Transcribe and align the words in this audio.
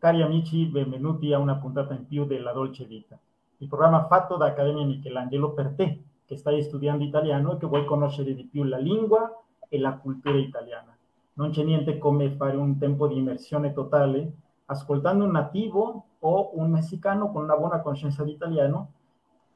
Cari 0.00 0.22
amici, 0.22 0.64
benvenuti 0.66 1.32
a 1.32 1.40
una 1.40 1.56
puntata 1.56 1.92
in 1.92 2.06
più 2.06 2.24
della 2.24 2.52
Dolce 2.52 2.84
Vita, 2.84 3.18
il 3.56 3.66
programma 3.66 4.06
fatto 4.06 4.36
da 4.36 4.46
Accademia 4.46 4.86
Michelangelo 4.86 5.50
per 5.50 5.74
te 5.74 6.02
che 6.24 6.36
stai 6.36 6.62
studiando 6.62 7.02
italiano 7.02 7.54
e 7.54 7.56
che 7.56 7.66
vuoi 7.66 7.84
conoscere 7.84 8.32
di 8.32 8.44
più 8.44 8.62
la 8.62 8.78
lingua 8.78 9.42
e 9.68 9.76
la 9.76 9.94
cultura 9.94 10.38
italiana. 10.38 10.96
Non 11.32 11.50
c'è 11.50 11.64
niente 11.64 11.98
come 11.98 12.30
fare 12.30 12.56
un 12.56 12.78
tempo 12.78 13.08
di 13.08 13.16
immersione 13.16 13.72
totale 13.72 14.30
ascoltando 14.66 15.24
un 15.24 15.32
nativo 15.32 16.04
o 16.20 16.50
un 16.54 16.70
messicano 16.70 17.32
con 17.32 17.42
una 17.42 17.56
buona 17.56 17.80
coscienza 17.80 18.22
di 18.22 18.30
italiano, 18.30 18.92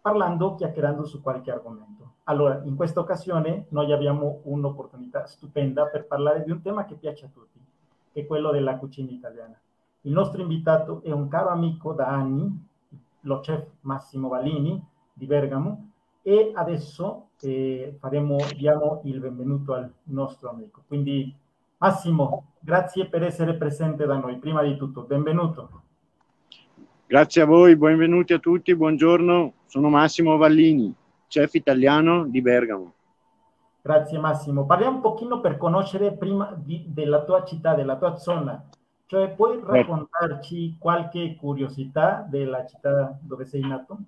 parlando, 0.00 0.56
chiacchierando 0.56 1.04
su 1.04 1.22
qualche 1.22 1.52
argomento. 1.52 2.14
Allora, 2.24 2.60
in 2.64 2.74
questa 2.74 2.98
occasione 2.98 3.66
noi 3.68 3.92
abbiamo 3.92 4.40
un'opportunità 4.42 5.24
stupenda 5.24 5.86
per 5.86 6.08
parlare 6.08 6.42
di 6.42 6.50
un 6.50 6.60
tema 6.60 6.84
che 6.84 6.96
piace 6.96 7.26
a 7.26 7.30
tutti, 7.32 7.60
che 8.12 8.22
è 8.22 8.26
quello 8.26 8.50
della 8.50 8.76
cucina 8.76 9.12
italiana. 9.12 9.56
Il 10.04 10.12
nostro 10.12 10.42
invitato 10.42 11.00
è 11.04 11.12
un 11.12 11.28
caro 11.28 11.50
amico 11.50 11.92
da 11.92 12.08
anni, 12.08 12.50
lo 13.20 13.38
chef 13.38 13.64
Massimo 13.82 14.28
Vallini 14.28 14.84
di 15.12 15.26
Bergamo, 15.26 15.90
e 16.22 16.50
adesso 16.54 17.28
eh, 17.40 17.94
faremo, 18.00 18.38
diamo 18.56 19.02
il 19.04 19.20
benvenuto 19.20 19.74
al 19.74 19.92
nostro 20.04 20.50
amico. 20.50 20.82
Quindi 20.88 21.32
Massimo, 21.78 22.54
grazie 22.58 23.06
per 23.06 23.22
essere 23.22 23.54
presente 23.54 24.04
da 24.04 24.16
noi. 24.16 24.38
Prima 24.38 24.62
di 24.62 24.76
tutto, 24.76 25.02
benvenuto. 25.02 25.82
Grazie 27.06 27.42
a 27.42 27.46
voi, 27.46 27.76
benvenuti 27.76 28.32
a 28.32 28.40
tutti, 28.40 28.74
buongiorno. 28.74 29.52
Sono 29.66 29.88
Massimo 29.88 30.36
Vallini, 30.36 30.92
chef 31.28 31.54
italiano 31.54 32.26
di 32.26 32.42
Bergamo. 32.42 32.92
Grazie 33.80 34.18
Massimo. 34.18 34.66
Parliamo 34.66 34.96
un 34.96 35.02
pochino 35.02 35.40
per 35.40 35.58
conoscere 35.58 36.12
prima 36.12 36.52
di, 36.56 36.86
della 36.88 37.22
tua 37.22 37.44
città, 37.44 37.74
della 37.74 37.96
tua 37.96 38.16
zona. 38.16 38.64
Cioè, 39.12 39.28
puoi 39.28 39.60
raccontarci 39.62 40.76
qualche 40.78 41.36
curiosità 41.38 42.26
della 42.26 42.64
città 42.64 43.18
dove 43.20 43.44
sei 43.44 43.60
nato? 43.60 43.98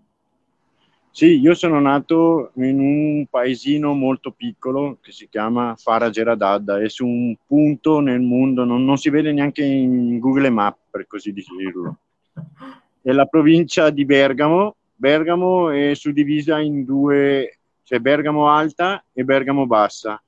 Sì, 1.11 1.39
io 1.41 1.53
sono 1.53 1.79
nato 1.79 2.53
in 2.55 2.81
un 2.81 3.27
paesino 3.27 3.93
molto 3.93 4.31
piccolo 4.31 4.97
che 5.03 5.13
si 5.13 5.29
chiama 5.29 5.75
Farageradadda, 5.77 6.81
è 6.81 6.89
su 6.89 7.07
un 7.07 7.37
punto 7.47 8.01
nel 8.01 8.23
mondo, 8.23 8.65
non, 8.65 8.83
non 8.83 8.97
si 8.97 9.11
vede 9.11 9.31
neanche 9.31 9.63
in 9.63 10.19
Google 10.19 10.49
Maps 10.49 10.79
per 10.91 11.07
così 11.07 11.35
dirlo. 11.35 11.99
È 13.03 13.13
la 13.13 13.27
provincia 13.27 13.91
di 13.91 14.07
Bergamo, 14.07 14.77
Bergamo 14.95 15.69
è 15.69 15.93
suddivisa 15.95 16.59
in 16.61 16.87
due, 16.87 17.59
cioè 17.83 17.99
Bergamo 17.99 18.49
Alta 18.49 19.05
e 19.13 19.25
Bergamo 19.25 19.67
Bassa. 19.67 20.19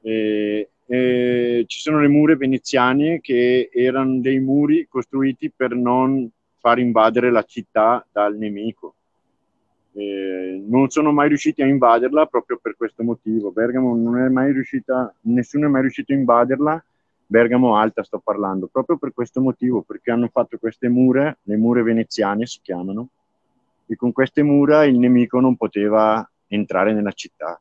E, 0.00 0.70
eh, 0.92 1.62
ci 1.68 1.78
sono 1.78 2.00
le 2.00 2.08
mura 2.08 2.34
veneziane 2.34 3.20
che 3.20 3.70
erano 3.72 4.18
dei 4.18 4.40
muri 4.40 4.88
costruiti 4.88 5.48
per 5.48 5.76
non 5.76 6.28
far 6.58 6.80
invadere 6.80 7.30
la 7.30 7.44
città 7.44 8.04
dal 8.10 8.36
nemico. 8.36 8.94
Eh, 9.92 10.60
non 10.66 10.88
sono 10.88 11.12
mai 11.12 11.28
riusciti 11.28 11.62
a 11.62 11.66
invaderla 11.66 12.26
proprio 12.26 12.58
per 12.60 12.76
questo 12.76 13.04
motivo. 13.04 13.52
Bergamo 13.52 13.94
non 13.94 14.18
è 14.18 14.28
mai 14.30 14.52
riuscita, 14.52 15.14
nessuno 15.22 15.66
è 15.66 15.68
mai 15.68 15.82
riuscito 15.82 16.12
a 16.12 16.16
invaderla. 16.16 16.84
Bergamo 17.24 17.76
Alta 17.76 18.02
sto 18.02 18.18
parlando, 18.18 18.66
proprio 18.66 18.96
per 18.96 19.14
questo 19.14 19.40
motivo, 19.40 19.82
perché 19.82 20.10
hanno 20.10 20.26
fatto 20.26 20.58
queste 20.58 20.88
mura, 20.88 21.36
le 21.42 21.56
mura 21.56 21.84
veneziane 21.84 22.46
si 22.46 22.58
chiamano, 22.60 23.10
e 23.86 23.94
con 23.94 24.10
queste 24.10 24.42
mura 24.42 24.82
il 24.86 24.98
nemico 24.98 25.38
non 25.38 25.54
poteva 25.54 26.28
entrare 26.48 26.92
nella 26.92 27.12
città. 27.12 27.60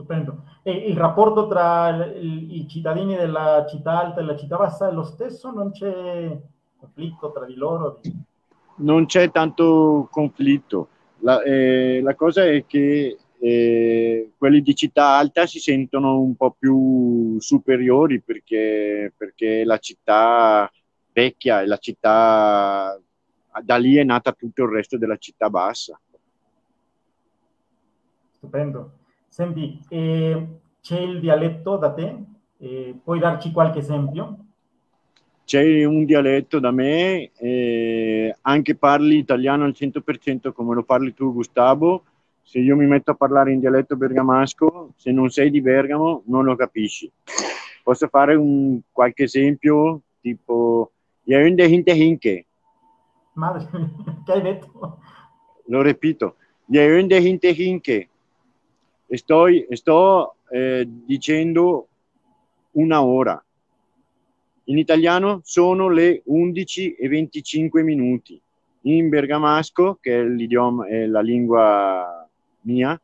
Stupendo. 0.00 0.44
E 0.62 0.72
il 0.72 0.96
rapporto 0.96 1.46
tra 1.46 2.06
i 2.06 2.66
cittadini 2.68 3.14
della 3.14 3.66
città 3.68 4.00
alta 4.00 4.20
e 4.20 4.24
la 4.24 4.36
città 4.36 4.56
bassa 4.56 4.88
è 4.88 4.92
lo 4.92 5.04
stesso? 5.04 5.50
Non 5.50 5.72
c'è 5.72 6.38
conflitto 6.78 7.30
tra 7.32 7.44
di 7.44 7.54
loro? 7.54 8.00
Non 8.76 9.06
c'è 9.06 9.30
tanto 9.30 10.08
conflitto. 10.10 10.88
La, 11.18 11.42
eh, 11.42 12.00
la 12.02 12.14
cosa 12.14 12.44
è 12.46 12.64
che 12.66 13.18
eh, 13.38 14.30
quelli 14.38 14.62
di 14.62 14.74
città 14.74 15.18
alta 15.18 15.46
si 15.46 15.58
sentono 15.58 16.20
un 16.20 16.34
po' 16.34 16.56
più 16.58 17.38
superiori 17.38 18.22
perché, 18.22 19.12
perché 19.14 19.64
la 19.64 19.78
città 19.78 20.70
vecchia 21.12 21.60
e 21.60 21.66
la 21.66 21.76
città 21.76 22.98
da 23.62 23.76
lì 23.76 23.96
è 23.96 24.04
nata 24.04 24.32
tutto 24.32 24.62
il 24.62 24.70
resto 24.70 24.96
della 24.96 25.16
città 25.18 25.50
bassa. 25.50 26.00
Stupendo. 28.30 28.99
Senti, 29.32 29.80
eh, 29.90 30.46
c'è 30.82 30.98
il 30.98 31.20
dialetto 31.20 31.76
da 31.76 31.92
te? 31.92 32.16
Eh, 32.58 32.98
puoi 33.02 33.20
darci 33.20 33.52
qualche 33.52 33.78
esempio? 33.78 34.38
C'è 35.44 35.84
un 35.84 36.04
dialetto 36.04 36.58
da 36.58 36.72
me, 36.72 37.30
eh, 37.38 38.36
anche 38.40 38.74
parli 38.74 39.18
italiano 39.18 39.64
al 39.64 39.74
100% 39.74 40.52
come 40.52 40.74
lo 40.74 40.82
parli 40.82 41.14
tu 41.14 41.32
Gustavo. 41.32 42.02
Se 42.42 42.58
io 42.58 42.74
mi 42.74 42.86
metto 42.86 43.12
a 43.12 43.14
parlare 43.14 43.52
in 43.52 43.60
dialetto 43.60 43.94
bergamasco, 43.94 44.94
se 44.96 45.12
non 45.12 45.30
sei 45.30 45.50
di 45.50 45.60
Bergamo 45.60 46.22
non 46.26 46.44
lo 46.44 46.56
capisci. 46.56 47.08
Posso 47.84 48.08
fare 48.08 48.34
un, 48.34 48.80
qualche 48.90 49.22
esempio 49.24 50.00
tipo 50.20 50.90
Yaunde 51.22 51.66
Hinte 51.66 51.92
Hinke. 51.92 52.46
Madre 53.34 53.68
che 54.26 54.32
hai 54.32 54.42
detto? 54.42 54.98
Lo 55.66 55.82
ripeto. 55.82 56.34
Yaunde 56.66 57.18
Hinte 57.18 57.50
Hinke 57.50 58.09
sto, 59.16 59.46
sto 59.70 60.34
eh, 60.50 60.86
dicendo 60.86 61.88
una 62.72 63.02
ora. 63.02 63.42
In 64.64 64.78
italiano 64.78 65.40
sono 65.42 65.88
le 65.88 66.22
11 66.24 66.94
e 66.94 67.08
25 67.08 67.82
minuti. 67.82 68.40
In 68.82 69.08
bergamasco, 69.08 69.98
che 70.00 70.20
è 70.20 70.24
l'idioma, 70.24 70.86
è 70.86 71.06
la 71.06 71.20
lingua 71.20 72.28
mia, 72.62 72.98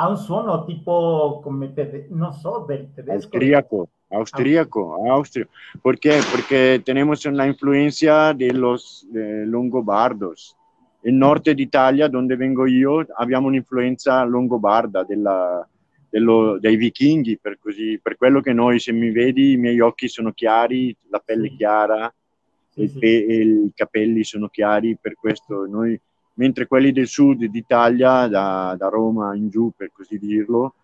ha 0.00 0.08
un 0.08 0.16
suono 0.16 0.64
tipo 0.64 1.40
come 1.42 1.72
te, 1.72 2.06
non 2.10 2.32
so, 2.32 2.64
del 2.66 2.92
tedesco. 2.94 3.12
Austriaco, 3.12 3.88
austriaco, 4.10 5.10
austrio. 5.10 5.48
¿Por 5.82 5.98
qué? 5.98 6.20
Porque 6.30 6.80
tenemos 6.84 7.24
la 7.26 7.46
influencia 7.46 8.32
de 8.32 8.52
los 8.52 9.06
de 9.10 9.44
longobardos 9.44 10.57
il 11.02 11.14
nord 11.14 11.50
d'Italia, 11.50 12.08
dove 12.08 12.36
vengo 12.36 12.66
io, 12.66 13.06
abbiamo 13.16 13.46
un'influenza 13.48 14.22
longobarda 14.24 15.04
della, 15.04 15.66
dello, 16.08 16.58
dei 16.58 16.76
vichinghi, 16.76 17.38
per, 17.40 17.58
così, 17.60 17.98
per 18.02 18.16
quello 18.16 18.40
che 18.40 18.52
noi, 18.52 18.78
se 18.78 18.92
mi 18.92 19.10
vedi, 19.10 19.52
i 19.52 19.56
miei 19.56 19.80
occhi 19.80 20.08
sono 20.08 20.32
chiari, 20.32 20.94
la 21.08 21.22
pelle 21.24 21.54
chiara, 21.54 22.12
sì, 22.70 22.88
sì. 22.88 22.98
E, 22.98 23.26
e 23.28 23.42
i 23.42 23.72
capelli 23.74 24.24
sono 24.24 24.48
chiari, 24.48 24.96
per 25.00 25.14
questo 25.14 25.66
noi, 25.66 25.98
mentre 26.34 26.66
quelli 26.66 26.92
del 26.92 27.06
sud 27.06 27.44
d'Italia, 27.44 28.26
da, 28.26 28.74
da 28.78 28.88
Roma 28.88 29.34
in 29.34 29.48
giù, 29.48 29.72
per 29.76 29.90
così 29.92 30.18
dirlo, 30.18 30.74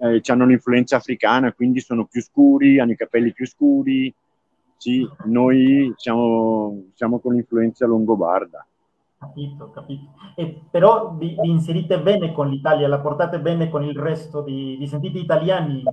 eh, 0.00 0.20
hanno 0.26 0.46
l'influenza 0.46 0.96
africana, 0.96 1.52
quindi 1.52 1.80
sono 1.80 2.06
più 2.06 2.22
scuri, 2.22 2.78
hanno 2.78 2.92
i 2.92 2.96
capelli 2.96 3.32
più 3.32 3.46
scuri, 3.46 4.12
sì, 4.76 5.06
noi 5.26 5.92
siamo, 5.96 6.84
siamo 6.94 7.18
con 7.18 7.34
l'influenza 7.34 7.86
longobarda. 7.86 8.66
Capito, 9.20 9.70
capito. 9.70 10.12
E 10.34 10.62
però 10.70 11.12
vi, 11.12 11.36
vi, 11.38 11.50
inserite 11.50 12.00
bene 12.00 12.32
con 12.32 12.48
l'Italia, 12.48 12.88
la 12.88 13.00
portate 13.00 13.38
bene 13.38 13.68
con 13.68 13.84
il 13.84 13.94
resto, 13.94 14.40
di, 14.40 14.76
vi 14.78 14.86
sentite 14.86 15.18
italiani? 15.18 15.84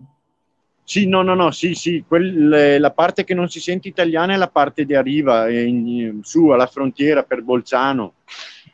Sì, 0.82 1.10
no, 1.10 1.24
no, 1.24 1.34
no, 1.34 1.52
sì, 1.52 1.74
sì, 1.74 2.06
Quelle, 2.08 2.80
la 2.80 2.92
parte 2.92 3.26
che 3.26 3.34
non 3.34 3.50
si 3.50 3.60
sente 3.60 3.90
italiana 3.90 4.34
è 4.34 4.38
la 4.38 4.48
parte 4.48 4.86
di 4.86 4.96
arriva, 4.96 5.50
in, 5.50 5.86
in, 5.86 6.20
su 6.24 6.48
alla 6.48 6.68
frontiera 6.68 7.24
per 7.24 7.42
Bolzano. 7.42 8.14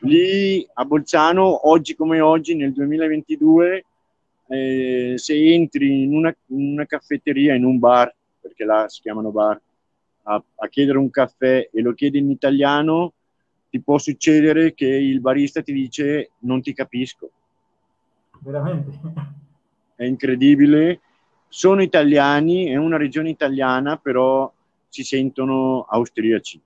Lì 0.01 0.63
a 0.71 0.85
Bolzano, 0.85 1.67
oggi 1.67 1.95
come 1.95 2.19
oggi, 2.19 2.53
nel 2.53 2.73
2022, 2.73 3.85
eh, 4.49 5.13
se 5.15 5.51
entri 5.51 6.03
in 6.03 6.13
una, 6.13 6.35
in 6.49 6.73
una, 6.73 6.85
caffetteria, 6.85 7.55
in 7.55 7.65
un 7.65 7.79
bar, 7.79 8.13
perché 8.39 8.65
là 8.65 8.87
si 8.87 9.01
chiamano 9.01 9.31
bar, 9.31 9.59
a, 10.25 10.43
a 10.57 10.67
chiedere 10.67 10.99
un 10.99 11.09
caffè 11.09 11.67
e 11.73 11.81
lo 11.81 11.95
chiedi 11.95 12.19
in 12.19 12.29
italiano, 12.29 13.13
ti 13.73 13.81
può 13.81 13.97
succedere 13.97 14.75
che 14.75 14.85
il 14.85 15.19
barista 15.19 15.63
ti 15.63 15.73
dice 15.73 16.33
non 16.41 16.61
ti 16.61 16.73
capisco. 16.73 17.31
Veramente? 18.41 18.91
È 19.95 20.03
incredibile. 20.03 21.01
Sono 21.47 21.81
italiani, 21.81 22.67
è 22.67 22.75
una 22.75 22.97
regione 22.97 23.29
italiana, 23.29 23.97
però 23.97 24.53
si 24.89 25.03
sentono 25.03 25.87
austriaci. 25.89 26.61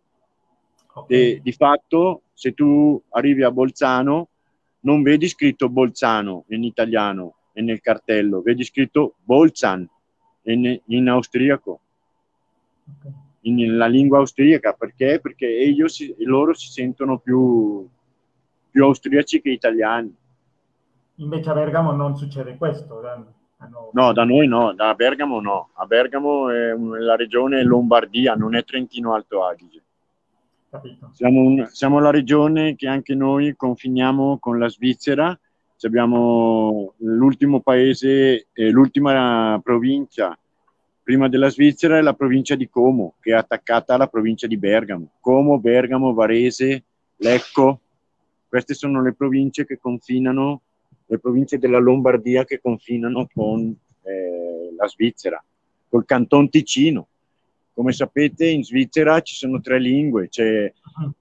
Okay. 0.95 1.18
E 1.18 1.39
di 1.42 1.54
fatto, 1.54 2.24
se 2.33 2.54
tu 2.54 3.01
arrivi 3.12 3.44
a 3.44 3.51
Bolzano, 3.51 4.27
non 4.81 5.01
vedi 5.01 5.30
scritto 5.30 5.69
Bolzano 5.69 6.44
in 6.50 6.65
italiano 6.65 7.36
e 7.53 7.62
nel 7.62 7.80
cartello, 7.80 8.42
vedi 8.42 8.65
scritto 8.65 9.15
Bolzan 9.24 9.89
in, 10.42 10.77
in 10.88 11.07
austriaco. 11.07 11.80
Okay 13.00 13.26
nella 13.52 13.88
lingua 13.88 14.20
austriaca 14.20 14.74
perché? 14.74 15.20
Perché 15.22 15.74
si, 15.88 16.16
loro 16.20 16.54
si 16.54 16.70
sentono 16.70 17.20
più, 17.20 17.88
più 18.70 18.84
austriaci 18.84 19.42
che 19.42 19.50
italiani. 19.50 20.16
Invece 21.16 21.50
a 21.50 21.54
Bergamo 21.54 21.92
non 21.92 22.16
succede 22.16 22.58
questo. 22.58 23.02
No, 23.92 24.14
da 24.14 24.24
noi 24.24 24.48
no, 24.48 24.74
da 24.74 24.94
Bergamo 24.94 25.40
no. 25.42 25.70
A 25.74 25.86
Bergamo 25.86 26.50
è 26.50 26.76
la 26.76 27.16
regione 27.16 27.64
Lombardia, 27.64 28.36
non 28.36 28.56
è 28.56 28.64
Trentino 28.64 29.14
Alto 29.14 29.44
Adige. 29.44 29.82
Siamo, 31.14 31.42
un, 31.42 31.68
siamo, 31.72 32.00
la 32.00 32.12
regione 32.12 32.76
che 32.76 32.88
anche 32.88 33.16
noi 33.16 33.56
confiniamo 33.56 34.38
con 34.38 34.60
la 34.60 34.68
Svizzera. 34.68 35.38
Abbiamo 35.82 36.94
l'ultimo 36.98 37.62
paese, 37.62 38.48
eh, 38.52 38.70
l'ultima 38.70 39.60
provincia 39.64 40.38
prima 41.07 41.30
della 41.30 41.48
Svizzera 41.48 41.98
è 41.98 42.01
la 42.01 42.15
provincia 42.15 42.56
di 42.56 42.68
Como, 42.68 43.13
che 43.21 43.31
è 43.31 43.33
attaccata 43.33 43.94
alla 43.94 44.07
provincia 44.07 44.45
di 44.45 44.57
Bergamo. 44.57 45.12
Como, 45.21 45.57
Bergamo, 45.57 46.13
Varese, 46.13 46.83
Lecco, 47.15 47.80
queste 48.50 48.74
sono 48.74 49.01
le 49.01 49.13
province 49.13 49.65
che 49.65 49.77
confinano, 49.77 50.63
le 51.06 51.18
province 51.18 51.59
della 51.59 51.77
Lombardia 51.77 52.44
che 52.44 52.59
confinano 52.59 53.25
con 53.33 53.74
eh, 54.01 54.74
la 54.75 54.86
Svizzera, 54.89 55.42
col 55.88 56.04
Canton 56.04 56.50
Ticino. 56.50 57.07
Come 57.74 57.94
sapete 57.94 58.45
in 58.45 58.65
Svizzera 58.65 59.21
ci 59.21 59.36
sono 59.36 59.62
tre 59.62 59.80
lingue, 59.80 60.27
c'è 60.27 60.69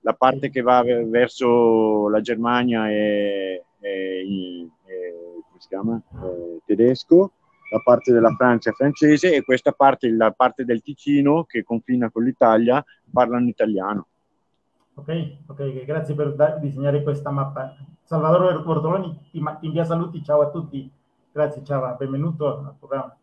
la 0.00 0.14
parte 0.14 0.50
che 0.50 0.62
va 0.62 0.82
verso 0.82 2.08
la 2.08 2.20
Germania 2.20 2.90
e, 2.90 3.62
e, 3.78 3.88
e? 3.88 4.68
Eh, 5.68 6.60
tedesco, 6.64 7.30
la 7.70 7.80
parte 7.82 8.12
della 8.12 8.34
Francia 8.34 8.70
è 8.70 8.72
francese 8.72 9.34
e 9.34 9.42
questa 9.42 9.72
parte, 9.72 10.10
la 10.10 10.30
parte 10.30 10.64
del 10.64 10.82
Ticino 10.82 11.44
che 11.44 11.64
confina 11.64 12.10
con 12.10 12.24
l'Italia, 12.24 12.84
parlano 13.10 13.48
italiano. 13.48 14.06
Ok, 14.94 15.36
ok, 15.46 15.84
grazie 15.84 16.14
per 16.14 16.34
da- 16.34 16.56
disegnare 16.56 17.02
questa 17.02 17.30
mappa. 17.30 17.76
Salvatore 18.02 18.58
Bortoloni 18.60 19.28
ti, 19.30 19.42
ti 19.60 19.66
invia 19.66 19.84
saluti, 19.84 20.22
ciao 20.22 20.40
a 20.40 20.50
tutti. 20.50 20.90
Grazie, 21.32 21.62
ciao, 21.64 21.94
benvenuto 21.96 22.46
al 22.46 22.74
programma. 22.78 23.14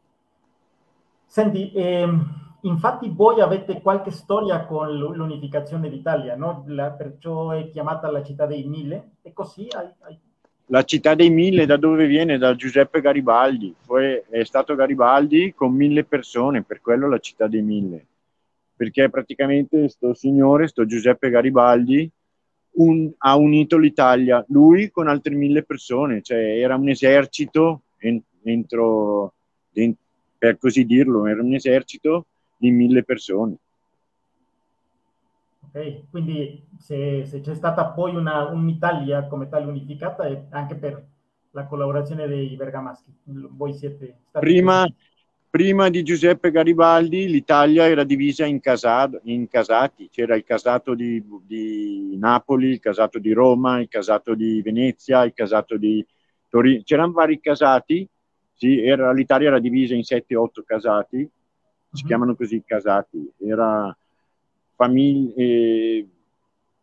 Senti, 1.26 1.72
ehm, 1.74 2.58
infatti 2.62 3.10
voi 3.10 3.42
avete 3.42 3.82
qualche 3.82 4.12
storia 4.12 4.66
con 4.66 4.94
l'unificazione 4.94 5.90
d'Italia, 5.90 6.36
no? 6.36 6.64
La, 6.68 6.92
perciò 6.92 7.50
è 7.52 7.70
chiamata 7.70 8.12
la 8.12 8.22
città 8.22 8.46
dei 8.46 8.66
mille, 8.66 9.14
e 9.24 9.34
così 9.34 9.68
hai, 9.72 9.90
hai... 10.02 10.20
La 10.68 10.84
città 10.84 11.14
dei 11.14 11.30
mille 11.30 11.66
da 11.66 11.78
dove 11.78 12.08
viene? 12.08 12.38
Da 12.38 12.56
Giuseppe 12.56 13.02
Garibaldi, 13.02 13.76
Poi 13.86 14.22
è 14.30 14.44
stato 14.44 14.76
Garibaldi 14.76 15.54
con 15.54 15.74
mille 15.74 16.04
persone, 16.04 16.64
per 16.64 16.82
quello 16.82 17.08
la 17.10 17.20
città 17.20 17.48
dei 17.48 17.62
mille 17.62 18.06
perché 18.76 19.10
praticamente 19.10 19.88
sto 19.88 20.14
signore, 20.14 20.68
sto 20.68 20.86
Giuseppe 20.86 21.30
Garibaldi, 21.30 22.10
un, 22.76 23.12
ha 23.20 23.36
unito 23.38 23.78
l'Italia, 23.78 24.44
lui 24.50 24.90
con 24.90 25.08
altre 25.08 25.36
mille 25.36 25.64
persone, 25.64 26.22
cioè 26.22 26.60
era 26.60 26.76
un 26.76 26.90
esercito 26.90 27.84
entro, 28.44 29.34
per 30.38 30.58
così 30.58 30.86
dirlo, 30.86 31.28
era 31.28 31.42
un 31.42 31.54
esercito 31.54 32.26
di 32.58 32.72
mille 32.72 33.04
persone. 33.04 33.56
Ok, 35.76 36.04
quindi 36.12 36.68
se, 36.78 37.26
se 37.26 37.42
c'è 37.42 37.56
stata 37.56 37.88
poi 37.88 38.16
una, 38.16 38.48
un'Italia 38.50 39.26
come 39.26 39.50
tale 39.50 39.66
unificata 39.66 40.26
è 40.26 40.46
anche 40.52 40.76
per 40.76 41.04
la 41.50 41.66
collaborazione 41.66 42.28
dei 42.28 42.56
bergamaschi, 42.56 43.12
voi 43.24 43.74
siete 43.74 44.18
stati... 44.30 44.46
Prima, 44.46 44.88
prima 45.50 45.90
di 45.90 46.04
Giuseppe 46.04 46.52
Garibaldi 46.52 47.28
l'Italia 47.28 47.88
era 47.88 48.04
divisa 48.04 48.46
in, 48.46 48.60
casado, 48.60 49.20
in 49.24 49.48
casati, 49.48 50.10
c'era 50.12 50.36
il 50.36 50.44
casato 50.44 50.94
di, 50.94 51.24
di, 51.44 52.18
Napoli, 52.20 52.70
il 52.70 52.80
casato 52.80 53.18
di 53.18 53.34
Roma, 53.34 53.80
il 53.80 53.88
casato 53.88 54.36
di 54.36 54.62
Venezia, 54.62 55.24
il 55.24 55.34
casato 55.34 55.78
di 55.78 56.06
Torino, 56.50 56.84
c'erano 56.84 57.14
vari 57.14 57.40
casati, 57.40 58.08
sì, 58.54 58.80
era, 58.80 59.12
l'Italia 59.12 59.48
era 59.48 59.60
divisa 59.60 59.96
in 59.96 60.02
7-8 60.02 60.64
casati, 60.64 61.18
si 61.18 62.02
uh-huh. 62.02 62.08
chiamano 62.08 62.36
così 62.36 62.62
casati, 62.64 63.28
era 63.40 63.96
famiglia, 64.76 65.34
eh, 65.36 66.08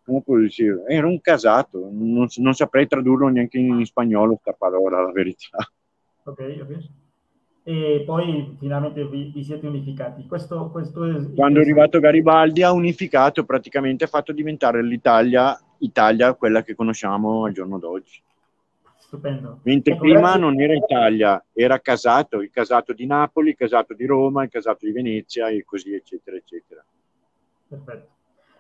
come 0.05 0.23
può 0.23 0.37
dire, 0.37 0.85
era 0.87 1.07
un 1.07 1.21
casato, 1.21 1.89
non, 1.91 2.27
non 2.37 2.55
saprei 2.55 2.87
tradurlo 2.87 3.29
neanche 3.29 3.59
in 3.59 3.85
spagnolo 3.85 4.35
questa 4.35 4.53
parola, 4.53 5.03
la 5.03 5.13
verità. 5.13 5.59
Ok, 6.25 6.59
ok 6.63 6.89
e 7.63 8.03
poi 8.07 8.57
finalmente 8.59 9.07
vi, 9.07 9.31
vi 9.33 9.45
siete 9.45 9.67
unificati. 9.67 10.27
Questo, 10.27 10.71
questo 10.71 11.05
è, 11.05 11.35
Quando 11.35 11.59
è 11.59 11.63
arrivato 11.63 12.01
Garibaldi 12.01 12.63
ha 12.63 12.73
unificato, 12.73 13.45
praticamente 13.45 14.05
ha 14.05 14.09
fatto 14.09 14.33
diventare 14.33 14.83
l'Italia 14.83 15.57
Italia 15.81 16.35
quella 16.35 16.63
che 16.63 16.75
conosciamo 16.75 17.45
al 17.45 17.53
giorno 17.53 17.79
d'oggi. 17.79 18.23
Stupendo. 18.97 19.61
Mentre 19.63 19.95
ecco, 19.95 20.03
prima 20.03 20.21
grazie. 20.21 20.41
non 20.41 20.61
era 20.61 20.75
Italia, 20.75 21.45
era 21.53 21.81
casato, 21.81 22.41
il 22.41 22.51
casato 22.51 22.93
di 22.93 23.07
Napoli, 23.07 23.51
il 23.51 23.57
casato 23.57 23.95
di 23.95 24.07
Roma, 24.07 24.45
il 24.45 24.51
casato 24.51 24.87
di 24.87 24.93
Venezia 24.93 25.49
e 25.49 25.65
così 25.65 25.95
eccetera 25.95 26.37
eccetera. 26.37 26.85
Perfetto. 27.71 28.09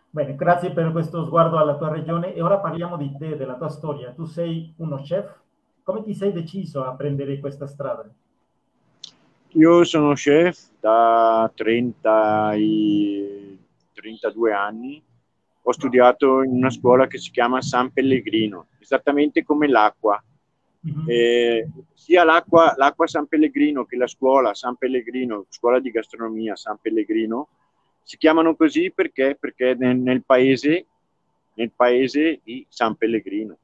Bene, 0.08 0.36
grazie 0.36 0.70
per 0.70 0.92
questo 0.92 1.24
sguardo 1.24 1.58
alla 1.58 1.76
tua 1.76 1.90
regione 1.90 2.32
e 2.32 2.40
ora 2.40 2.58
parliamo 2.58 2.96
di 2.96 3.12
te, 3.18 3.36
della 3.36 3.56
tua 3.56 3.68
storia. 3.68 4.12
Tu 4.12 4.24
sei 4.24 4.72
uno 4.76 4.98
chef, 4.98 5.36
come 5.82 6.04
ti 6.04 6.14
sei 6.14 6.32
deciso 6.32 6.84
a 6.84 6.94
prendere 6.94 7.40
questa 7.40 7.66
strada? 7.66 8.08
Io 9.54 9.82
sono 9.82 10.12
chef 10.12 10.70
da 10.78 11.50
30 11.52 12.54
i 12.54 13.58
32 13.94 14.52
anni. 14.52 15.02
Ho 15.62 15.72
studiato 15.72 16.42
in 16.42 16.52
una 16.52 16.70
scuola 16.70 17.08
che 17.08 17.18
si 17.18 17.32
chiama 17.32 17.60
San 17.60 17.92
Pellegrino, 17.92 18.68
esattamente 18.78 19.42
come 19.42 19.66
l'acqua. 19.66 20.22
Mm-hmm. 20.86 21.04
Eh, 21.08 21.68
sia 21.94 22.22
l'acqua, 22.22 22.74
l'acqua 22.76 23.08
San 23.08 23.26
Pellegrino 23.26 23.84
che 23.84 23.96
la 23.96 24.06
scuola 24.06 24.54
San 24.54 24.76
Pellegrino, 24.76 25.46
scuola 25.48 25.80
di 25.80 25.90
gastronomia 25.90 26.54
San 26.54 26.78
Pellegrino, 26.80 27.48
si 28.10 28.16
chiamano 28.16 28.56
così 28.56 28.90
perché, 28.90 29.36
perché 29.38 29.76
nel, 29.78 29.96
nel, 29.96 30.24
paese, 30.24 30.86
nel 31.54 31.70
paese 31.70 32.40
di 32.42 32.66
San 32.68 32.96
Pellegrino, 32.96 33.56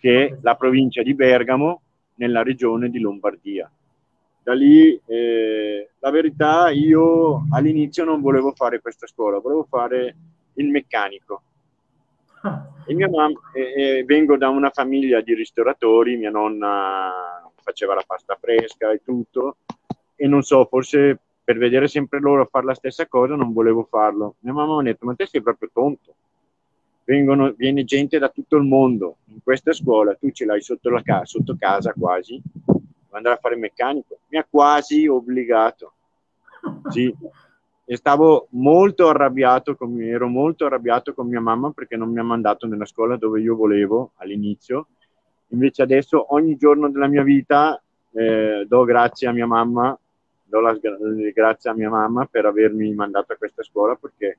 che 0.00 0.26
è 0.26 0.38
la 0.40 0.54
provincia 0.54 1.02
di 1.02 1.14
Bergamo, 1.14 1.82
nella 2.14 2.44
regione 2.44 2.90
di 2.90 3.00
Lombardia 3.00 3.68
da 4.40 4.54
lì 4.54 5.00
eh, 5.06 5.90
la 5.98 6.10
verità 6.10 6.70
io 6.70 7.46
all'inizio 7.50 8.04
non 8.04 8.20
volevo 8.20 8.52
fare 8.52 8.80
questa 8.80 9.08
scuola, 9.08 9.40
volevo 9.40 9.64
fare 9.68 10.16
il 10.54 10.68
meccanico. 10.68 11.42
E 12.84 12.94
mia 12.94 13.08
mamma, 13.08 13.38
eh, 13.54 14.02
vengo 14.04 14.36
da 14.36 14.48
una 14.48 14.70
famiglia 14.70 15.20
di 15.20 15.34
ristoratori, 15.34 16.16
mia 16.16 16.30
nonna 16.30 17.48
faceva 17.62 17.94
la 17.94 18.02
pasta 18.04 18.36
fresca 18.40 18.90
e 18.90 19.00
tutto, 19.04 19.58
e 20.16 20.26
non 20.26 20.42
so, 20.42 20.64
forse 20.64 21.20
per 21.44 21.58
vedere 21.58 21.88
sempre 21.88 22.20
loro 22.20 22.46
fare 22.50 22.66
la 22.66 22.74
stessa 22.74 23.06
cosa 23.06 23.34
non 23.34 23.52
volevo 23.52 23.84
farlo. 23.84 24.36
Mia 24.40 24.52
mamma 24.52 24.74
mi 24.76 24.80
ha 24.88 24.92
detto, 24.92 25.06
ma 25.06 25.14
te 25.14 25.26
sei 25.26 25.42
proprio 25.42 25.70
tonto. 25.72 26.14
Vengono, 27.04 27.52
viene 27.56 27.84
gente 27.84 28.18
da 28.18 28.28
tutto 28.28 28.56
il 28.56 28.62
mondo 28.62 29.16
in 29.26 29.42
questa 29.42 29.72
scuola, 29.72 30.14
tu 30.14 30.30
ce 30.30 30.44
l'hai 30.44 30.62
sotto, 30.62 30.88
la 30.88 31.02
ca- 31.02 31.24
sotto 31.24 31.56
casa 31.58 31.92
quasi, 31.92 32.40
andare 33.10 33.34
a 33.34 33.38
fare 33.40 33.56
meccanico. 33.56 34.18
Mi 34.28 34.38
ha 34.38 34.46
quasi 34.48 35.06
obbligato. 35.06 35.92
Sì. 36.90 37.14
E 37.84 37.96
stavo 37.96 38.46
molto 38.50 39.08
arrabbiato 39.08 39.74
con, 39.74 40.00
ero 40.00 40.28
molto 40.28 40.66
arrabbiato 40.66 41.12
con 41.12 41.26
mia 41.26 41.40
mamma 41.40 41.72
perché 41.72 41.96
non 41.96 42.10
mi 42.10 42.20
ha 42.20 42.24
mandato 42.24 42.68
nella 42.68 42.86
scuola 42.86 43.16
dove 43.16 43.40
io 43.40 43.56
volevo 43.56 44.12
all'inizio. 44.16 44.86
Invece 45.48 45.82
adesso 45.82 46.32
ogni 46.32 46.56
giorno 46.56 46.88
della 46.88 47.08
mia 47.08 47.24
vita 47.24 47.82
eh, 48.12 48.64
do 48.66 48.84
grazie 48.84 49.26
a 49.26 49.32
mia 49.32 49.46
mamma, 49.46 49.98
do 50.52 50.60
la, 50.60 50.78
grazie 51.32 51.70
a 51.70 51.74
mia 51.74 51.88
mamma 51.88 52.26
per 52.26 52.44
avermi 52.44 52.92
mandato 52.92 53.32
a 53.32 53.36
questa 53.36 53.62
scuola 53.62 53.94
perché 53.96 54.38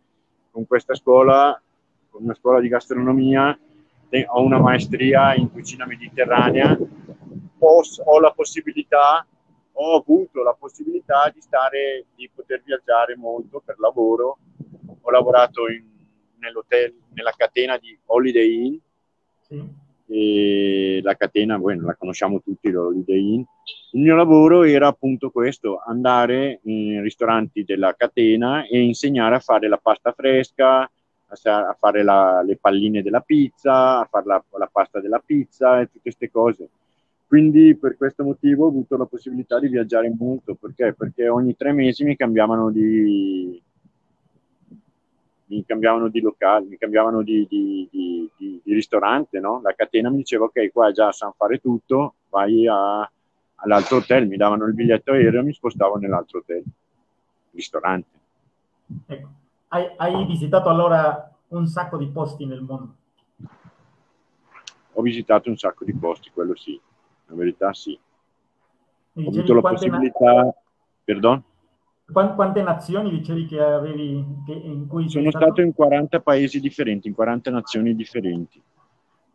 con 0.51 0.67
questa 0.67 0.93
scuola, 0.93 1.59
con 2.09 2.23
una 2.23 2.35
scuola 2.35 2.59
di 2.59 2.67
gastronomia, 2.67 3.57
ho 4.27 4.43
una 4.43 4.59
maestria 4.59 5.33
in 5.33 5.51
cucina 5.51 5.87
mediterranea 5.87 6.77
posso, 7.63 8.03
ho 8.03 8.19
la 8.19 8.31
possibilità, 8.31 9.25
ho 9.71 9.95
avuto 9.95 10.43
la 10.43 10.53
possibilità 10.53 11.31
di 11.33 11.39
stare, 11.39 12.05
di 12.13 12.29
poter 12.33 12.61
viaggiare 12.63 13.15
molto 13.15 13.61
per 13.63 13.79
lavoro. 13.79 14.37
Ho 15.01 15.09
lavorato 15.09 15.69
in, 15.69 15.83
nell'hotel, 16.39 16.93
nella 17.13 17.33
catena 17.35 17.77
di 17.77 17.97
Holiday 18.05 18.65
Inn. 18.65 18.77
Sì. 19.39 19.81
E 20.07 20.99
la 21.01 21.15
catena, 21.15 21.57
bueno, 21.57 21.85
la 21.85 21.95
conosciamo 21.95 22.41
tutti, 22.41 22.69
l'Holiday 22.69 23.33
Inn. 23.35 23.43
Il 23.91 24.01
mio 24.01 24.15
lavoro 24.15 24.63
era 24.63 24.87
appunto 24.87 25.29
questo, 25.29 25.81
andare 25.85 26.59
in 26.63 27.01
ristoranti 27.01 27.63
della 27.63 27.93
catena 27.95 28.65
e 28.65 28.81
insegnare 28.81 29.35
a 29.35 29.39
fare 29.39 29.67
la 29.67 29.77
pasta 29.77 30.11
fresca, 30.11 30.81
a 30.81 31.75
fare 31.79 32.03
la, 32.03 32.41
le 32.43 32.57
palline 32.57 33.01
della 33.01 33.21
pizza, 33.21 33.99
a 33.99 34.07
fare 34.09 34.25
la, 34.25 34.43
la 34.57 34.69
pasta 34.71 34.99
della 34.99 35.21
pizza 35.25 35.79
e 35.79 35.85
tutte 35.85 36.01
queste 36.01 36.29
cose. 36.29 36.69
Quindi 37.27 37.75
per 37.75 37.97
questo 37.97 38.23
motivo 38.23 38.65
ho 38.65 38.69
avuto 38.69 38.97
la 38.97 39.05
possibilità 39.05 39.59
di 39.59 39.67
viaggiare 39.67 40.13
molto, 40.15 40.53
perché? 40.53 40.93
Perché 40.93 41.27
ogni 41.29 41.55
tre 41.55 41.71
mesi 41.71 42.03
mi 42.03 42.15
cambiavano 42.15 42.69
di, 42.69 43.59
mi 45.45 45.65
cambiavano 45.65 46.09
di 46.09 46.19
locale, 46.19 46.67
mi 46.67 46.77
cambiavano 46.77 47.23
di, 47.23 47.47
di, 47.49 47.87
di, 47.91 48.29
di 48.63 48.73
ristorante, 48.73 49.39
no? 49.39 49.61
La 49.63 49.73
catena 49.73 50.09
mi 50.09 50.17
diceva 50.17 50.45
ok, 50.45 50.71
qua 50.71 50.91
già 50.91 51.11
sanno 51.11 51.33
fare 51.35 51.57
tutto, 51.59 52.15
vai 52.29 52.67
a, 52.67 53.09
all'altro 53.63 53.97
hotel, 53.97 54.27
mi 54.27 54.37
davano 54.37 54.65
il 54.65 54.73
biglietto 54.73 55.11
aereo 55.11 55.41
e 55.41 55.43
mi 55.43 55.53
spostavo 55.53 55.97
nell'altro 55.97 56.39
hotel, 56.39 56.63
ristorante. 57.51 58.19
Ecco. 59.05 59.29
Hai, 59.69 59.91
hai 59.97 60.25
visitato 60.25 60.69
allora 60.69 61.31
un 61.49 61.65
sacco 61.67 61.97
di 61.97 62.07
posti 62.07 62.45
nel 62.45 62.61
mondo? 62.61 62.95
Ho 64.93 65.01
visitato 65.01 65.49
un 65.49 65.57
sacco 65.57 65.83
di 65.85 65.93
posti, 65.93 66.29
quello 66.31 66.55
sì, 66.55 66.79
la 67.27 67.35
verità 67.35 67.73
sì. 67.73 67.97
Ho 69.15 69.27
avuto 69.27 69.53
la 69.53 69.61
possibilità... 69.61 70.33
Na... 70.33 70.53
Perdon? 71.05 71.43
Quante 72.11 72.61
nazioni 72.61 73.09
dicevi 73.09 73.45
che 73.45 73.59
avevi 73.59 74.23
che, 74.45 74.53
in 74.53 74.87
cui 74.87 75.09
Sono 75.09 75.29
stato? 75.29 75.45
stato 75.45 75.61
in 75.61 75.73
40 75.73 76.21
paesi 76.21 76.59
differenti, 76.59 77.07
in 77.07 77.13
40 77.13 77.51
nazioni 77.51 77.95
differenti. 77.95 78.61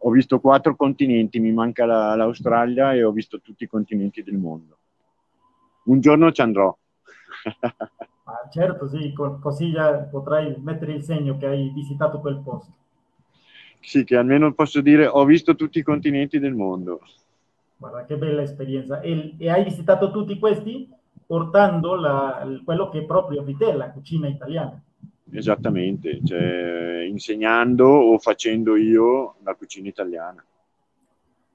Ho 0.03 0.11
visto 0.11 0.41
quattro 0.41 0.77
continenti, 0.77 1.41
mi 1.41 1.53
manca 1.53 1.85
la, 1.85 2.15
l'Australia 2.15 2.95
e 2.95 3.03
ho 3.03 3.11
visto 3.11 3.41
tutti 3.41 3.65
i 3.65 3.69
continenti 3.69 4.23
del 4.23 4.37
mondo. 4.37 4.79
Un 5.85 6.01
giorno 6.01 6.31
ci 6.33 6.41
andrò. 6.41 6.77
ah, 7.61 8.49
certo, 8.51 8.89
sì, 8.89 9.13
così 9.13 9.73
già 9.73 9.93
potrai 10.03 10.55
mettere 10.59 10.95
il 10.95 11.03
segno 11.03 11.37
che 11.37 11.47
hai 11.47 11.71
visitato 11.71 12.21
quel 12.21 12.41
posto. 12.45 12.73
Sì, 13.81 14.05
che 14.05 14.17
almeno 14.17 14.53
posso 14.53 14.81
dire 14.81 15.07
ho 15.07 15.25
visto 15.25 15.55
tutti 15.55 15.79
i 15.79 15.83
continenti 15.83 16.39
del 16.39 16.55
mondo. 16.55 17.01
Guarda 17.77 18.05
che 18.05 18.17
bella 18.17 18.43
esperienza. 18.43 19.01
E, 19.01 19.35
e 19.39 19.51
hai 19.51 19.65
visitato 19.65 20.11
tutti 20.11 20.39
questi 20.39 20.89
portando 21.27 21.95
la, 21.95 22.47
quello 22.65 22.89
che 22.89 23.01
è 23.01 23.05
proprio 23.05 23.43
di 23.43 23.57
te, 23.57 23.73
la 23.73 23.91
cucina 23.91 24.29
italiana. 24.29 24.83
Esattamente, 25.31 26.21
cioè, 26.25 27.05
insegnando 27.09 27.87
o 27.87 28.19
facendo 28.19 28.77
io 28.77 29.37
la 29.43 29.55
cucina 29.55 29.89
italiana. 29.89 30.45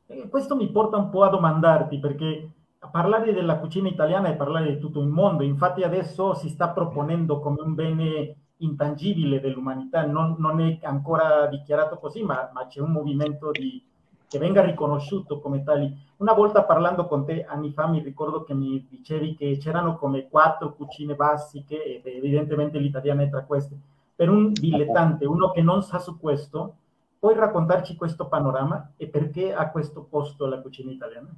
E 0.06 0.30
questo 0.30 0.56
mi 0.56 0.70
porta 0.70 0.98
un 0.98 1.10
po' 1.10 1.24
a 1.24 1.30
domandarti, 1.30 2.00
perché 2.00 2.50
parlare 2.92 3.34
della 3.34 3.58
cucina 3.58 3.88
italiana 3.88 4.30
è 4.30 4.36
parlare 4.36 4.74
di 4.74 4.80
tutto 4.80 5.00
il 5.00 5.08
mondo, 5.08 5.44
infatti 5.44 5.84
adesso 5.84 6.34
si 6.36 6.50
sta 6.50 6.70
proponendo 6.70 7.40
come 7.40 7.62
un 7.62 7.74
bene 7.74 8.36
intangibile 8.58 9.40
dell'umanità, 9.40 10.06
non, 10.06 10.36
non 10.38 10.62
è 10.62 10.80
ancora 10.84 11.48
dichiarato 11.48 11.98
così, 11.98 12.24
ma, 12.24 12.50
ma 12.54 12.68
c'è 12.68 12.80
un 12.80 12.92
movimento 12.92 13.52
di, 13.52 13.84
che 14.34 14.40
venga 14.40 14.64
riconosciuto 14.64 15.40
come 15.40 15.62
tali. 15.64 15.96
Una 16.18 16.34
volta 16.34 16.64
parlando 16.64 17.06
con 17.06 17.24
te 17.24 17.46
anni 17.46 17.72
fa 17.72 17.86
mi 17.86 18.02
ricordo 18.02 18.44
che 18.44 18.56
mi 18.56 18.84
dicevi 18.90 19.36
che 19.36 19.60
c'erano 19.62 19.96
come 19.96 20.28
quattro 20.28 20.74
cucine 20.74 21.14
basiche 21.14 22.02
ed 22.02 22.08
evidentemente 22.08 22.80
l'italiana 22.80 23.22
è 23.22 23.30
tra 23.30 23.44
queste. 23.44 23.78
Per 24.16 24.30
un 24.30 24.52
dilettante, 24.52 25.28
uno 25.28 25.52
che 25.52 25.62
non 25.62 25.84
sa 25.84 26.00
su 26.00 26.18
questo, 26.18 26.78
puoi 27.20 27.36
raccontarci 27.36 27.96
questo 27.96 28.26
panorama 28.26 28.94
e 28.98 29.06
perché 29.06 29.54
ha 29.54 29.70
questo 29.70 30.02
posto 30.02 30.48
la 30.48 30.60
cucina 30.60 30.90
italiana? 30.90 31.30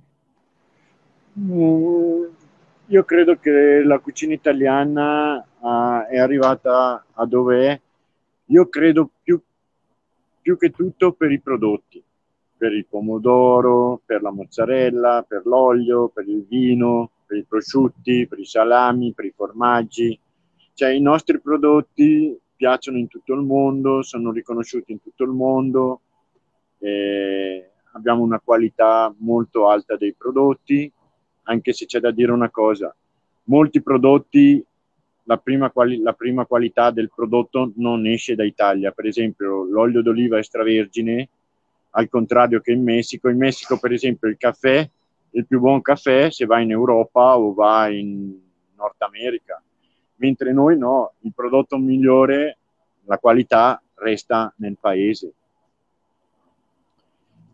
Mm, 1.37 2.23
io 2.85 3.03
credo 3.03 3.37
che 3.37 3.83
la 3.83 3.99
cucina 3.99 4.31
italiana 4.31 5.45
uh, 5.59 6.07
è 6.09 6.17
arrivata 6.17 7.03
a 7.11 7.25
dove 7.25 7.67
è, 7.67 7.81
io 8.45 8.69
credo 8.69 9.09
più, 9.21 9.41
più 10.39 10.57
che 10.57 10.71
tutto 10.71 11.11
per 11.11 11.33
i 11.33 11.41
prodotti 11.41 12.01
per 12.57 12.73
il 12.73 12.85
pomodoro, 12.85 14.01
per 14.05 14.21
la 14.21 14.31
mozzarella, 14.31 15.25
per 15.27 15.45
l'olio, 15.45 16.09
per 16.09 16.27
il 16.27 16.45
vino, 16.47 17.11
per 17.25 17.37
i 17.37 17.43
prosciutti, 17.43 18.27
per 18.27 18.39
i 18.39 18.45
salami, 18.45 19.13
per 19.13 19.25
i 19.25 19.33
formaggi. 19.35 20.17
Cioè 20.73 20.89
i 20.89 21.01
nostri 21.01 21.39
prodotti 21.39 22.37
piacciono 22.55 22.97
in 22.97 23.07
tutto 23.07 23.33
il 23.33 23.41
mondo, 23.41 24.01
sono 24.01 24.31
riconosciuti 24.31 24.91
in 24.91 25.01
tutto 25.01 25.23
il 25.23 25.31
mondo, 25.31 26.01
abbiamo 27.93 28.23
una 28.23 28.39
qualità 28.43 29.13
molto 29.19 29.67
alta 29.67 29.95
dei 29.95 30.13
prodotti, 30.13 30.91
anche 31.43 31.73
se 31.73 31.85
c'è 31.85 31.99
da 31.99 32.11
dire 32.11 32.31
una 32.31 32.49
cosa, 32.49 32.95
molti 33.43 33.81
prodotti, 33.81 34.63
la 35.27 35.37
prima, 35.37 35.71
quali- 35.71 36.01
la 36.01 36.13
prima 36.13 36.45
qualità 36.45 36.91
del 36.91 37.11
prodotto 37.13 37.71
non 37.77 38.05
esce 38.05 38.35
da 38.35 38.43
Italia, 38.43 38.91
per 38.91 39.05
esempio 39.05 39.63
l'olio 39.63 40.01
d'oliva 40.01 40.37
extravergine 40.37 41.29
al 41.95 42.09
contrario 42.09 42.61
che 42.61 42.71
in 42.71 42.83
Messico. 42.83 43.29
In 43.29 43.37
Messico, 43.37 43.79
per 43.79 43.91
esempio, 43.91 44.27
il 44.27 44.37
caffè, 44.37 44.89
il 45.31 45.45
più 45.45 45.59
buon 45.59 45.81
caffè 45.81 46.29
se 46.29 46.45
va 46.45 46.59
in 46.59 46.71
Europa 46.71 47.37
o 47.37 47.53
va 47.53 47.89
in 47.89 48.37
Nord 48.75 48.95
America, 48.99 49.61
mentre 50.15 50.53
noi 50.53 50.77
no, 50.77 51.13
il 51.21 51.33
prodotto 51.33 51.77
migliore, 51.77 52.57
la 53.05 53.17
qualità 53.17 53.81
resta 53.95 54.53
nel 54.57 54.77
paese. 54.79 55.33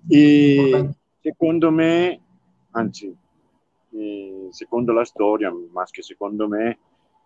E 0.08 0.90
secondo 1.22 1.72
me, 1.72 2.20
anzi, 2.72 3.16
secondo 4.50 4.92
la 4.94 5.06
storia, 5.06 5.54
ma 5.72 5.86
che 5.90 6.02
secondo 6.02 6.48
me, 6.48 6.80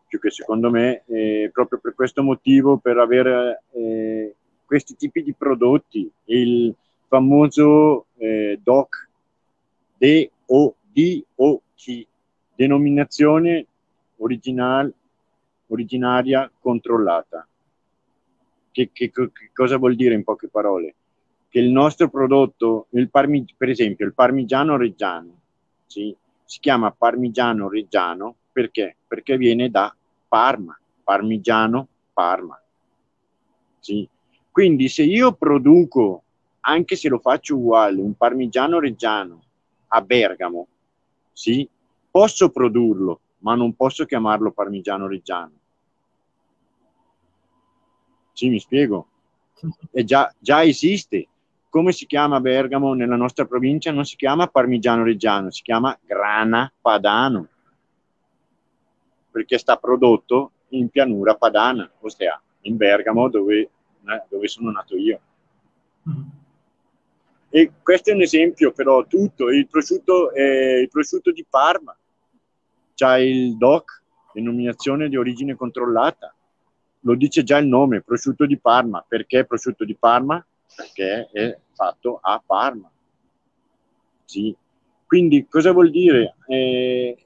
più 0.07 0.19
che 0.19 0.31
secondo 0.31 0.69
me, 0.69 1.03
proprio 1.51 1.79
per 1.79 1.95
questo 1.95 2.22
motivo, 2.24 2.77
per 2.77 2.98
avere 2.98 3.63
eh, 3.72 4.36
questi 4.65 4.95
tipi 4.95 5.24
di 5.24 5.34
prodotti, 5.34 6.12
il, 6.25 6.75
famoso 7.07 8.07
eh, 8.17 8.59
DOC, 8.62 9.09
D-O-D-O-C, 9.97 10.47
denominazione 12.55 13.65
original, 14.17 14.93
originaria 15.67 16.51
controllata. 16.59 17.47
Che, 18.71 18.89
che, 18.91 19.12
che, 19.12 19.31
cosa 19.53 19.77
vuol 19.77 19.95
dire 19.95 20.13
in 20.13 20.24
poche 20.24 20.47
parole? 20.50 20.95
Che 21.47 21.59
il 21.59 21.69
nostro 21.69 22.09
prodotto, 22.09 22.88
il 22.91 23.09
parmi, 23.09 23.45
per 23.55 23.69
esempio 23.69 24.05
il 24.05 24.13
parmigiano 24.13 24.75
reggiano, 24.75 25.39
sì, 25.85 26.15
si 26.43 26.59
chiama 26.59 26.91
parmigiano 26.91 27.69
reggiano 27.69 28.35
perché? 28.51 28.95
Perché 29.07 29.38
viene 29.38 29.69
da 29.69 29.93
Parma, 30.27 30.77
parmigiano 31.03 31.88
Parma. 32.13 32.62
Sì. 33.79 34.07
Quindi 34.50 34.88
se 34.88 35.03
io 35.03 35.33
produco 35.33 36.24
anche 36.67 36.95
se 36.95 37.10
lo 37.10 37.19
faccio 37.19 37.55
uguale, 37.55 38.01
un 38.01 38.15
parmigiano 38.15 38.79
reggiano 38.79 39.41
a 39.88 40.01
Bergamo, 40.01 40.67
sì, 41.31 41.67
posso 42.10 42.50
produrlo, 42.50 43.19
ma 43.39 43.55
non 43.55 43.74
posso 43.75 44.05
chiamarlo 44.05 44.51
parmigiano 44.51 45.07
reggiano. 45.07 45.51
Sì, 48.34 48.50
mi 48.50 48.60
spiego. 48.60 49.07
E 49.91 50.03
già, 50.03 50.34
già 50.38 50.63
esiste. 50.63 51.27
Come 51.69 51.91
si 51.91 52.05
chiama 52.05 52.39
Bergamo 52.39 52.93
nella 52.93 53.15
nostra 53.15 53.45
provincia? 53.45 53.91
Non 53.91 54.05
si 54.05 54.15
chiama 54.15 54.48
parmigiano 54.48 55.03
reggiano, 55.03 55.51
si 55.51 55.62
chiama 55.62 55.98
grana 56.01 56.72
padano, 56.81 57.48
perché 59.31 59.57
sta 59.57 59.77
prodotto 59.77 60.51
in 60.69 60.89
pianura 60.89 61.36
padana, 61.36 61.89
ossia 62.00 62.41
in 62.62 62.77
Bergamo 62.77 63.29
dove, 63.29 63.60
eh, 63.60 64.24
dove 64.29 64.48
sono 64.48 64.72
nato 64.72 64.95
io. 64.95 65.19
Mm-hmm. 66.10 66.43
E 67.50 67.72
questo 67.82 68.10
è 68.10 68.14
un 68.14 68.22
esempio, 68.22 68.72
però 68.72 69.06
tutto, 69.06 69.50
il 69.50 69.68
prosciutto, 69.68 70.32
eh, 70.34 70.82
il 70.82 70.90
prosciutto 70.90 71.32
di 71.32 71.46
Parma, 71.50 71.96
c'ha 72.94 73.18
il 73.20 73.56
DOC, 73.58 74.04
denominazione 74.34 75.08
di 75.08 75.16
origine 75.16 75.56
controllata, 75.56 76.36
lo 77.02 77.16
dice 77.16 77.44
già 77.44 77.58
il 77.58 77.68
nome, 77.68 78.02
prosciutto 78.02 78.46
di 78.46 78.58
Parma. 78.58 79.06
Perché 79.08 79.46
prosciutto 79.46 79.86
di 79.86 79.96
Parma? 79.96 80.46
Perché 80.75 81.30
è 81.32 81.58
fatto 81.74 82.20
a 82.22 82.42
Parma. 82.46 82.92
Sì. 84.25 84.56
Quindi 85.06 85.48
cosa 85.48 85.72
vuol 85.72 85.92
dire? 85.92 86.36
Eh, 86.48 87.18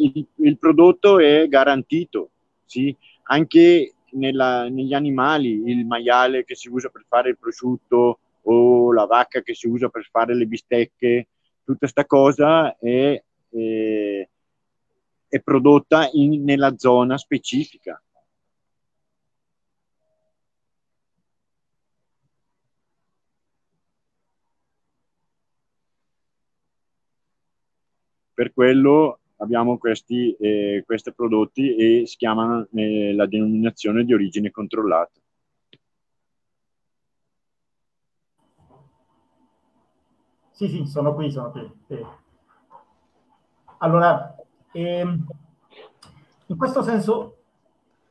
il, 0.00 0.26
il, 0.36 0.58
prodotto 0.58 1.18
è 1.18 1.48
garantito, 1.48 2.30
sì? 2.64 2.96
anche 3.24 3.94
nella, 4.12 4.68
negli 4.68 4.94
animali, 4.94 5.62
il 5.70 5.86
maiale 5.86 6.44
che 6.44 6.54
si 6.54 6.68
usa 6.68 6.88
per 6.88 7.04
fare 7.08 7.30
il 7.30 7.38
prosciutto, 7.38 8.20
o 8.42 8.92
la 8.92 9.06
vacca 9.06 9.42
che 9.42 9.54
si 9.54 9.68
usa 9.68 9.88
per 9.88 10.04
fare 10.10 10.34
le 10.34 10.46
bistecche, 10.46 11.28
tutta 11.64 11.78
questa 11.78 12.06
cosa 12.06 12.76
è, 12.78 13.22
è, 13.50 14.28
è 15.28 15.40
prodotta 15.40 16.08
in, 16.12 16.44
nella 16.44 16.76
zona 16.76 17.16
specifica. 17.18 18.02
Per 28.34 28.52
quello 28.54 29.20
abbiamo 29.36 29.76
questi, 29.78 30.32
eh, 30.40 30.82
questi 30.86 31.12
prodotti 31.12 31.74
e 31.76 32.06
si 32.06 32.16
chiamano 32.16 32.66
eh, 32.74 33.12
la 33.14 33.26
denominazione 33.26 34.04
di 34.04 34.14
origine 34.14 34.50
controllata. 34.50 35.20
Sì, 40.60 40.68
sì, 40.68 40.84
sono 40.84 41.14
qui, 41.14 41.30
sono 41.30 41.50
qui. 41.52 41.72
Sì. 41.86 42.04
Allora, 43.78 44.36
ehm, 44.72 45.26
in 46.48 46.56
questo 46.58 46.82
senso, 46.82 47.36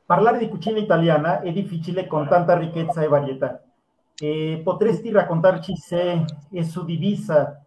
parlare 0.04 0.38
di 0.38 0.48
cucina 0.48 0.78
italiana 0.78 1.42
è 1.42 1.52
difficile 1.52 2.08
con 2.08 2.26
tanta 2.26 2.58
ricchezza 2.58 3.02
e 3.02 3.06
varietà. 3.06 3.62
E 4.16 4.60
potresti 4.64 5.12
raccontarci 5.12 5.76
se 5.76 6.24
è 6.50 6.62
suddivisa 6.62 7.64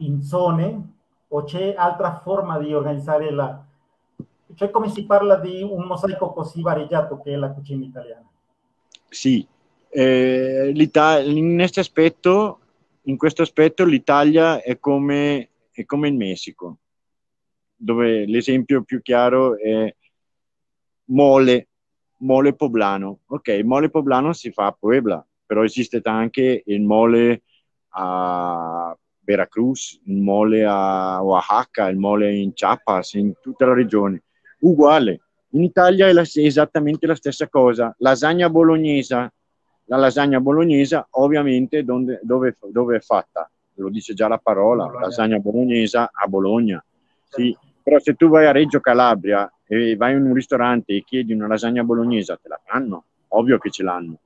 in 0.00 0.22
zone 0.22 0.92
o 1.28 1.44
c'è 1.44 1.74
altra 1.74 2.20
forma 2.22 2.58
di 2.58 2.74
organizzare 2.74 3.30
la... 3.30 3.64
Cioè 4.54 4.70
come 4.70 4.90
si 4.90 5.06
parla 5.06 5.36
di 5.36 5.62
un 5.62 5.86
mosaico 5.86 6.34
così 6.34 6.60
variegato 6.60 7.22
che 7.22 7.32
è 7.32 7.36
la 7.36 7.52
cucina 7.52 7.86
italiana? 7.86 8.28
Sì, 9.08 9.48
eh, 9.88 10.72
in, 11.24 11.56
questo 11.56 11.80
aspetto, 11.80 12.58
in 13.08 13.16
questo 13.16 13.42
aspetto 13.42 13.84
l'Italia 13.84 14.62
è 14.62 14.78
come, 14.78 15.50
è 15.70 15.84
come 15.84 16.08
il 16.08 16.14
Messico, 16.14 16.78
dove 17.74 18.26
l'esempio 18.26 18.82
più 18.82 19.00
chiaro 19.02 19.58
è 19.58 19.94
mole, 21.06 21.68
mole 22.18 22.54
poblano. 22.54 23.20
Ok, 23.26 23.60
mole 23.64 23.90
poblano 23.90 24.32
si 24.32 24.50
fa 24.50 24.66
a 24.66 24.76
Puebla, 24.78 25.24
però 25.44 25.62
esiste 25.62 26.00
anche 26.04 26.62
il 26.66 26.82
mole 26.82 27.42
a 27.90 28.96
Veracruz, 29.20 30.00
il 30.04 30.20
mole 30.20 30.64
a 30.64 31.22
Oaxaca, 31.22 31.88
il 31.88 31.98
mole 31.98 32.34
in 32.34 32.52
Chiapas, 32.54 33.14
in 33.14 33.34
tutta 33.40 33.66
la 33.66 33.74
regione. 33.74 34.22
Uguale. 34.60 35.20
In 35.50 35.62
Italia 35.62 36.08
è, 36.08 36.12
la, 36.12 36.22
è 36.22 36.40
esattamente 36.40 37.06
la 37.06 37.14
stessa 37.14 37.48
cosa. 37.48 37.94
Lasagna 37.98 38.50
bolognese, 38.50 39.32
la 39.86 39.96
lasagna 39.96 40.40
bolognese 40.40 41.06
ovviamente 41.10 41.84
dove, 41.84 42.20
dove, 42.22 42.56
dove, 42.70 42.96
è 42.96 43.00
fatta? 43.00 43.50
Lo 43.74 43.88
dice 43.90 44.14
già 44.14 44.28
la 44.28 44.38
parola, 44.38 44.90
lasagna 45.00 45.38
bolognese 45.38 45.98
a 45.98 46.26
Bologna. 46.26 46.82
Sì, 47.28 47.56
però 47.82 47.98
se 47.98 48.14
tu 48.14 48.28
vai 48.28 48.46
a 48.46 48.52
Reggio 48.52 48.80
Calabria 48.80 49.50
e 49.66 49.96
vai 49.96 50.14
in 50.14 50.22
un 50.22 50.34
ristorante 50.34 50.94
e 50.94 51.04
chiedi 51.04 51.32
una 51.32 51.46
lasagna 51.46 51.84
bolognese, 51.84 52.38
te 52.42 52.48
la 52.48 52.60
fanno? 52.64 53.04
Ovvio 53.28 53.58
che 53.58 53.70
ce 53.70 53.82
l'hanno. 53.82 54.18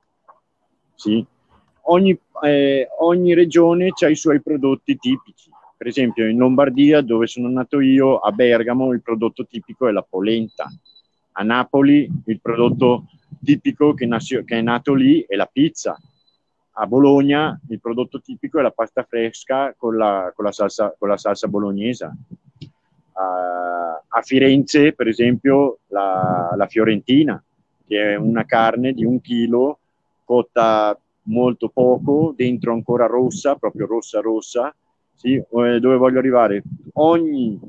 Sì, 0.95 1.25
ogni, 1.83 2.17
eh, 2.43 2.87
ogni 2.99 3.33
regione 3.33 3.89
ha 3.99 4.07
i 4.07 4.15
suoi 4.15 4.41
prodotti 4.41 4.97
tipici. 4.97 5.49
Per 5.77 5.87
esempio 5.87 6.27
in 6.27 6.37
Lombardia, 6.37 7.01
dove 7.01 7.25
sono 7.25 7.49
nato 7.49 7.79
io, 7.79 8.19
a 8.19 8.31
Bergamo 8.31 8.93
il 8.93 9.01
prodotto 9.01 9.45
tipico 9.45 9.87
è 9.87 9.91
la 9.91 10.05
polenta. 10.07 10.71
A 11.33 11.43
Napoli 11.43 12.07
il 12.25 12.39
prodotto 12.39 13.05
tipico 13.43 13.93
che, 13.93 14.05
nasce, 14.05 14.43
che 14.43 14.57
è 14.57 14.61
nato 14.61 14.93
lì 14.93 15.23
è 15.27 15.35
la 15.35 15.49
pizza. 15.51 15.97
A 16.73 16.87
Bologna 16.87 17.59
il 17.69 17.79
prodotto 17.79 18.21
tipico 18.21 18.59
è 18.59 18.61
la 18.61 18.71
pasta 18.71 19.03
fresca 19.03 19.73
con 19.77 19.97
la, 19.97 20.31
con 20.35 20.45
la, 20.45 20.51
salsa, 20.51 20.95
con 20.97 21.09
la 21.09 21.17
salsa 21.17 21.47
bolognese. 21.47 22.11
A, 23.13 24.03
a 24.07 24.21
Firenze, 24.21 24.93
per 24.93 25.07
esempio, 25.07 25.79
la, 25.87 26.53
la 26.55 26.67
fiorentina, 26.67 27.43
che 27.85 28.13
è 28.13 28.15
una 28.15 28.45
carne 28.45 28.93
di 28.93 29.03
un 29.03 29.19
chilo 29.21 29.79
cotta 30.23 30.97
molto 31.23 31.69
poco, 31.69 32.33
dentro 32.35 32.71
ancora 32.71 33.05
rossa, 33.05 33.55
proprio 33.55 33.85
rossa 33.85 34.21
rossa, 34.21 34.73
sì, 35.13 35.35
eh, 35.35 35.79
dove 35.79 35.97
voglio 35.97 36.19
arrivare? 36.19 36.63
Ogni 36.93 37.59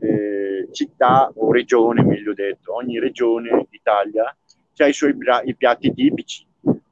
eh, 0.00 0.68
città 0.72 1.30
o 1.34 1.52
regione, 1.52 2.02
meglio 2.02 2.34
detto, 2.34 2.74
ogni 2.74 2.98
regione 2.98 3.66
d'Italia 3.70 4.34
ha 4.82 4.86
i 4.86 4.92
suoi 4.92 5.16
i 5.44 5.56
piatti 5.56 5.92
tipici. 5.92 6.46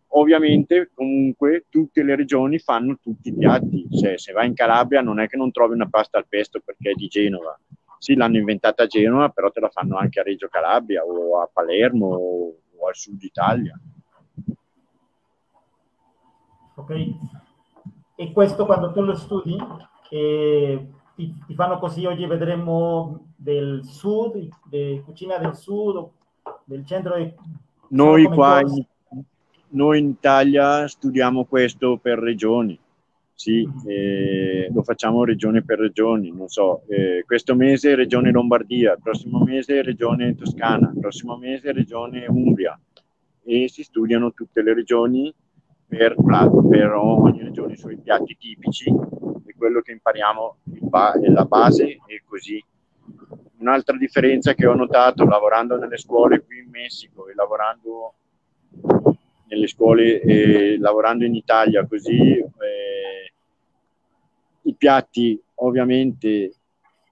Ovviamente, 0.08 0.90
comunque, 0.94 1.66
tutte 1.68 2.02
le 2.02 2.16
regioni 2.16 2.58
fanno 2.58 2.98
tutti 3.02 3.28
i 3.28 3.34
piatti. 3.34 3.86
Cioè, 3.90 4.18
se 4.18 4.32
vai 4.32 4.46
in 4.46 4.54
Calabria 4.54 5.02
non 5.02 5.20
è 5.20 5.28
che 5.28 5.36
non 5.36 5.50
trovi 5.50 5.74
una 5.74 5.88
pasta 5.88 6.18
al 6.18 6.26
pesto 6.28 6.60
perché 6.64 6.90
è 6.90 6.94
di 6.94 7.08
Genova. 7.08 7.58
Sì, 7.98 8.14
l'hanno 8.14 8.38
inventata 8.38 8.84
a 8.84 8.86
Genova, 8.86 9.28
però 9.28 9.50
te 9.50 9.60
la 9.60 9.68
fanno 9.68 9.96
anche 9.96 10.20
a 10.20 10.22
Reggio 10.22 10.48
Calabria 10.48 11.04
o 11.04 11.40
a 11.40 11.50
Palermo 11.52 12.06
o, 12.06 12.54
al 12.86 12.94
sud 12.94 13.20
Italia 13.22 13.78
ok? 16.76 17.14
E 18.14 18.32
questo 18.32 18.64
quando 18.64 18.92
tu 18.92 19.00
lo 19.02 19.14
studi, 19.14 19.56
eh, 20.10 20.88
ti, 21.14 21.34
ti, 21.46 21.54
fanno 21.54 21.78
così, 21.78 22.06
oggi 22.06 22.24
vedremo 22.26 23.32
del 23.36 23.84
sud, 23.84 24.48
di 24.64 25.02
cucina 25.04 25.38
del 25.38 25.56
sud, 25.56 26.08
del 26.64 26.86
centro. 26.86 27.14
Noi 27.90 28.24
qua, 28.26 28.60
in, 28.60 28.84
noi 29.70 29.98
in 29.98 30.08
Italia 30.08 30.86
studiamo 30.86 31.44
questo 31.44 31.98
per 31.98 32.18
regioni. 32.18 32.78
Sì, 33.34 33.66
mm-hmm. 33.66 33.86
eh, 33.86 34.70
lo 34.72 34.82
facciamo 34.82 35.22
regione 35.22 35.62
per 35.62 35.78
regione, 35.78 36.30
non 36.30 36.48
so, 36.48 36.84
eh, 36.88 37.22
questo 37.26 37.54
mese 37.54 37.94
regione 37.94 38.30
Lombardia, 38.30 38.96
prossimo 38.96 39.44
mese 39.44 39.82
regione 39.82 40.34
Toscana, 40.34 40.90
prossimo 40.98 41.36
mese 41.36 41.70
regione 41.72 42.24
Umbria 42.26 42.80
e 43.44 43.68
si 43.68 43.82
studiano 43.82 44.32
tutte 44.32 44.62
le 44.62 44.72
regioni 44.72 45.32
per, 45.86 46.16
per 46.68 46.92
ogni 46.92 47.42
regione 47.42 47.74
i 47.74 47.76
suoi 47.76 47.98
piatti 47.98 48.36
tipici 48.36 48.88
e 48.88 49.54
quello 49.56 49.80
che 49.82 49.92
impariamo 49.92 50.56
è 51.22 51.28
la 51.28 51.44
base 51.44 51.98
e 52.06 52.22
così. 52.26 52.62
Un'altra 53.58 53.96
differenza 53.96 54.54
che 54.54 54.66
ho 54.66 54.74
notato 54.74 55.24
lavorando 55.24 55.76
nelle 55.76 55.96
scuole 55.96 56.44
qui 56.44 56.58
in 56.58 56.70
Messico 56.70 57.28
e 57.28 57.34
lavorando 57.34 58.14
nelle 59.48 59.66
scuole 59.66 60.20
e 60.20 60.76
lavorando 60.78 61.24
in 61.24 61.34
Italia 61.34 61.86
così 61.86 62.38
eh, 62.38 63.32
i 64.62 64.74
piatti 64.74 65.40
ovviamente 65.56 66.52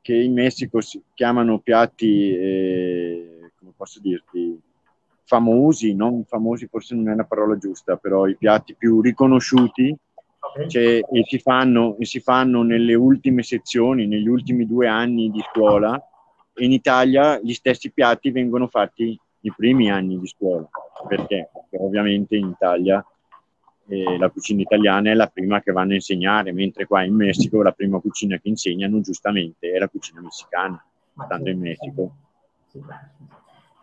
che 0.02 0.14
in 0.14 0.34
Messico 0.34 0.80
si 0.80 1.02
chiamano 1.14 1.60
piatti 1.60 2.34
eh, 2.34 3.50
come 3.58 3.72
posso 3.74 4.00
dirti 4.00 4.60
famosi, 5.24 5.94
non 5.94 6.24
famosi 6.24 6.66
forse 6.66 6.94
non 6.94 7.08
è 7.08 7.14
la 7.14 7.24
parola 7.24 7.56
giusta, 7.56 7.96
però 7.96 8.26
i 8.26 8.36
piatti 8.36 8.74
più 8.74 9.00
riconosciuti 9.00 9.96
cioè, 10.68 11.00
e, 11.00 11.24
si 11.26 11.38
fanno, 11.38 11.96
e 11.98 12.04
si 12.04 12.20
fanno 12.20 12.62
nelle 12.62 12.94
ultime 12.94 13.42
sezioni, 13.42 14.06
negli 14.06 14.28
ultimi 14.28 14.66
due 14.66 14.86
anni 14.86 15.30
di 15.30 15.40
scuola. 15.50 16.00
In 16.56 16.72
Italia 16.72 17.40
gli 17.40 17.52
stessi 17.52 17.90
piatti 17.90 18.30
vengono 18.30 18.68
fatti 18.68 19.18
i 19.40 19.52
primi 19.54 19.90
anni 19.90 20.18
di 20.18 20.26
scuola. 20.26 20.68
Perché? 21.08 21.50
Perché 21.52 21.76
ovviamente 21.84 22.36
in 22.36 22.48
Italia 22.48 23.04
eh, 23.88 24.16
la 24.18 24.30
cucina 24.30 24.62
italiana 24.62 25.10
è 25.10 25.14
la 25.14 25.26
prima 25.26 25.60
che 25.60 25.72
vanno 25.72 25.92
a 25.92 25.96
insegnare, 25.96 26.52
mentre 26.52 26.86
qua 26.86 27.02
in 27.02 27.14
Messico 27.14 27.62
la 27.62 27.72
prima 27.72 27.98
cucina 28.00 28.38
che 28.38 28.48
insegnano 28.48 29.00
giustamente 29.00 29.70
è 29.70 29.78
la 29.78 29.88
cucina 29.88 30.20
messicana, 30.20 30.82
stando 31.12 31.50
in 31.50 31.58
Messico. 31.58 32.16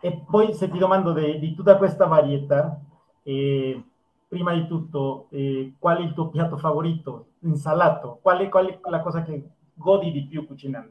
E 0.00 0.24
poi 0.28 0.52
se 0.54 0.68
ti 0.68 0.78
domando 0.78 1.12
di, 1.12 1.38
di 1.38 1.54
tutta 1.54 1.76
questa 1.76 2.06
varietà, 2.06 2.80
eh, 3.22 3.80
prima 4.26 4.52
di 4.54 4.66
tutto, 4.66 5.28
eh, 5.30 5.74
qual 5.78 5.98
è 5.98 6.00
il 6.00 6.14
tuo 6.14 6.28
piatto 6.28 6.56
favorito? 6.56 7.26
Insalato? 7.40 8.18
Qual 8.20 8.38
è, 8.38 8.48
qual 8.48 8.66
è 8.66 8.78
la 8.90 9.00
cosa 9.00 9.22
che 9.22 9.42
godi 9.74 10.10
di 10.10 10.24
più 10.24 10.46
cucinando? 10.46 10.90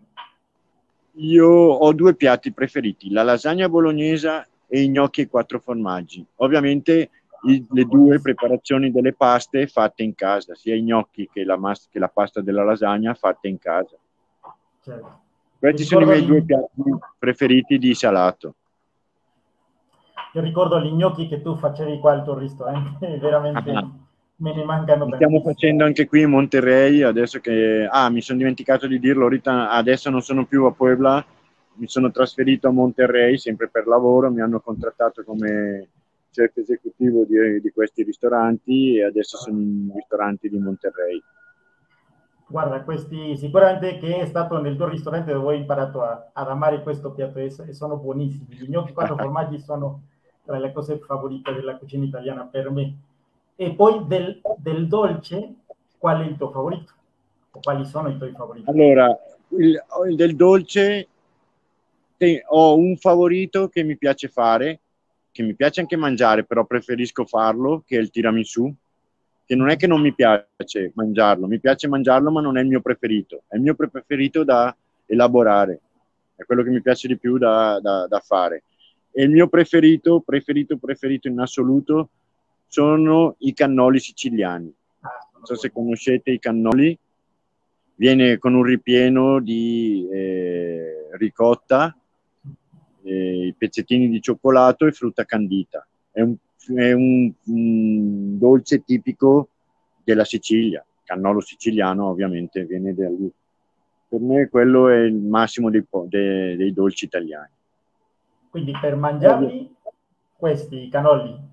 Io 1.15 1.47
ho 1.47 1.93
due 1.93 2.15
piatti 2.15 2.53
preferiti, 2.53 3.11
la 3.11 3.23
lasagna 3.23 3.67
bolognese 3.67 4.47
e 4.67 4.81
i 4.81 4.89
gnocchi 4.89 5.21
ai 5.21 5.27
quattro 5.27 5.59
formaggi. 5.59 6.25
Ovviamente 6.37 7.09
i, 7.43 7.65
le 7.69 7.85
due 7.85 8.21
preparazioni 8.21 8.91
delle 8.91 9.13
paste 9.13 9.67
fatte 9.67 10.03
in 10.03 10.15
casa, 10.15 10.55
sia 10.55 10.75
i 10.75 10.83
gnocchi 10.83 11.29
che 11.31 11.43
la, 11.43 11.57
mas- 11.57 11.89
che 11.89 11.99
la 11.99 12.07
pasta 12.07 12.41
della 12.41 12.63
lasagna 12.63 13.13
fatte 13.13 13.47
in 13.47 13.57
casa. 13.57 13.97
Certo. 14.83 15.19
Questi 15.59 15.83
sono 15.83 16.05
i 16.05 16.07
miei 16.07 16.25
due 16.25 16.43
piatti 16.43 16.81
preferiti 17.19 17.77
di 17.77 17.93
salato. 17.93 18.55
Io 20.33 20.41
ricordo 20.41 20.79
gli 20.79 20.91
gnocchi 20.91 21.27
che 21.27 21.41
tu 21.41 21.55
facevi 21.55 21.99
qua 21.99 22.13
al 22.13 22.23
tuo 22.23 22.37
ristorante, 22.37 23.17
veramente 23.19 23.71
ah, 23.71 23.87
me 24.41 24.53
ne 24.53 24.63
mancano. 24.63 25.05
Li 25.05 25.13
stiamo 25.15 25.41
facendo 25.41 25.85
anche 25.85 26.07
qui 26.07 26.21
in 26.21 26.31
Monterrey, 26.31 27.01
adesso 27.03 27.39
che... 27.39 27.87
Ah, 27.89 28.09
mi 28.09 28.21
sono 28.21 28.39
dimenticato 28.39 28.87
di 28.87 28.99
dirlo, 28.99 29.27
Rita, 29.27 29.69
adesso 29.69 30.09
non 30.09 30.21
sono 30.21 30.45
più 30.45 30.65
a 30.65 30.71
Puebla, 30.71 31.23
mi 31.75 31.87
sono 31.87 32.11
trasferito 32.11 32.67
a 32.67 32.71
Monterrey, 32.71 33.37
sempre 33.37 33.69
per 33.69 33.87
lavoro, 33.87 34.31
mi 34.31 34.41
hanno 34.41 34.59
contrattato 34.59 35.23
come 35.23 35.87
chef 36.31 36.57
esecutivo 36.57 37.23
di, 37.25 37.61
di 37.61 37.71
questi 37.71 38.03
ristoranti 38.03 38.97
e 38.97 39.05
adesso 39.05 39.37
sono 39.37 39.59
in 39.59 39.91
ristoranti 39.93 40.49
di 40.49 40.57
Monterrey. 40.57 41.21
Guarda, 42.47 42.81
questi 42.83 43.37
sicuramente 43.37 43.97
che 43.97 44.17
è 44.17 44.25
stato 44.25 44.59
nel 44.59 44.75
tuo 44.75 44.89
ristorante 44.89 45.31
dove 45.31 45.53
ho 45.53 45.57
imparato 45.57 46.01
a, 46.01 46.31
ad 46.33 46.47
amare 46.49 46.83
questo 46.83 47.11
piatto 47.11 47.39
e 47.39 47.49
sono 47.49 47.97
buonissimi. 47.97 48.55
Gli 48.55 48.69
gnocchi 48.69 48.91
quattro 48.91 49.15
formaggi 49.17 49.59
sono 49.59 50.01
tra 50.43 50.57
le 50.57 50.73
cose 50.73 50.97
favorite 50.97 51.53
della 51.53 51.77
cucina 51.77 52.03
italiana 52.03 52.43
per 52.43 52.69
me. 52.69 52.95
E 53.61 53.75
poi 53.75 54.07
del, 54.07 54.41
del 54.57 54.87
dolce, 54.87 55.53
qual 55.99 56.23
è 56.23 56.25
il 56.27 56.35
tuo 56.35 56.49
favorito? 56.49 56.93
O 57.51 57.59
quali 57.59 57.85
sono 57.85 58.09
i 58.09 58.17
tuoi 58.17 58.31
favoriti? 58.31 58.67
Allora, 58.67 59.15
il, 59.49 59.79
del 60.15 60.35
dolce 60.35 61.07
te, 62.17 62.43
ho 62.43 62.75
un 62.75 62.97
favorito 62.97 63.69
che 63.69 63.83
mi 63.83 63.95
piace 63.97 64.29
fare, 64.29 64.79
che 65.31 65.43
mi 65.43 65.53
piace 65.53 65.79
anche 65.79 65.95
mangiare, 65.95 66.43
però 66.43 66.65
preferisco 66.65 67.23
farlo, 67.23 67.83
che 67.85 67.97
è 67.97 67.99
il 67.99 68.09
tiramisù, 68.09 68.73
che 69.45 69.53
non 69.53 69.69
è 69.69 69.77
che 69.77 69.85
non 69.85 70.01
mi 70.01 70.15
piace 70.15 70.91
mangiarlo, 70.95 71.45
mi 71.45 71.59
piace 71.59 71.87
mangiarlo, 71.87 72.31
ma 72.31 72.41
non 72.41 72.57
è 72.57 72.61
il 72.61 72.67
mio 72.67 72.81
preferito. 72.81 73.43
È 73.45 73.57
il 73.57 73.61
mio 73.61 73.75
preferito 73.75 74.43
da 74.43 74.75
elaborare, 75.05 75.81
è 76.35 76.45
quello 76.45 76.63
che 76.63 76.71
mi 76.71 76.81
piace 76.81 77.07
di 77.07 77.15
più 77.15 77.37
da, 77.37 77.79
da, 77.79 78.07
da 78.07 78.19
fare. 78.21 78.63
E 79.11 79.21
il 79.21 79.29
mio 79.29 79.47
preferito, 79.47 80.19
preferito, 80.21 80.77
preferito 80.77 81.27
in 81.27 81.39
assoluto 81.39 82.09
sono 82.71 83.35
i 83.39 83.53
cannoli 83.53 83.99
siciliani. 83.99 84.73
Non 85.33 85.43
so 85.43 85.55
se 85.55 85.73
conoscete 85.73 86.31
i 86.31 86.39
cannoli. 86.39 86.97
viene 87.95 88.37
con 88.37 88.55
un 88.55 88.63
ripieno 88.63 89.41
di 89.41 90.07
eh, 90.09 91.09
ricotta, 91.17 91.95
eh, 93.03 93.47
i 93.47 93.53
pezzettini 93.55 94.07
di 94.07 94.21
cioccolato 94.21 94.87
e 94.87 94.93
frutta 94.93 95.25
candita. 95.25 95.85
È 96.11 96.21
un, 96.21 96.35
è 96.75 96.93
un, 96.93 97.31
un 97.45 98.39
dolce 98.39 98.83
tipico 98.83 99.49
della 100.03 100.23
Sicilia, 100.23 100.83
cannolo 101.03 101.41
siciliano 101.41 102.07
ovviamente 102.07 102.63
viene 102.63 102.93
da 102.93 103.09
lì. 103.09 103.29
Per 104.07 104.19
me 104.19 104.47
quello 104.47 104.87
è 104.87 104.99
il 104.99 105.13
massimo 105.13 105.69
dei, 105.69 105.85
dei, 106.07 106.55
dei 106.55 106.73
dolci 106.73 107.03
italiani. 107.05 107.51
Quindi 108.49 108.73
per 108.79 108.95
mangiarli 108.95 109.75
questi 110.37 110.89
cannoli 110.89 111.50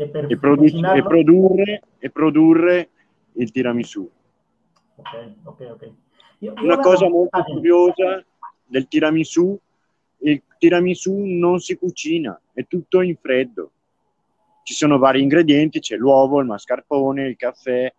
e 0.00 0.08
per 0.08 0.30
e, 0.30 0.38
produ- 0.38 0.72
e, 0.72 1.02
produrre, 1.02 1.82
e 1.98 2.10
produrre 2.10 2.88
il 3.32 3.50
tiramisù. 3.50 4.08
Ok, 4.94 5.32
ok, 5.42 5.68
ok. 5.72 5.92
Io, 6.38 6.52
io 6.52 6.62
Una 6.62 6.78
cosa 6.78 7.08
molto 7.08 7.42
curiosa 7.42 8.24
del 8.64 8.86
tiramisù, 8.86 9.58
il 10.18 10.40
tiramisù 10.56 11.12
non 11.24 11.58
si 11.58 11.76
cucina, 11.76 12.40
è 12.52 12.64
tutto 12.68 13.00
in 13.00 13.16
freddo. 13.16 13.72
Ci 14.62 14.74
sono 14.74 14.98
vari 14.98 15.20
ingredienti, 15.20 15.80
c'è 15.80 15.96
l'uovo, 15.96 16.38
il 16.38 16.46
mascarpone, 16.46 17.26
il 17.26 17.36
caffè, 17.36 17.92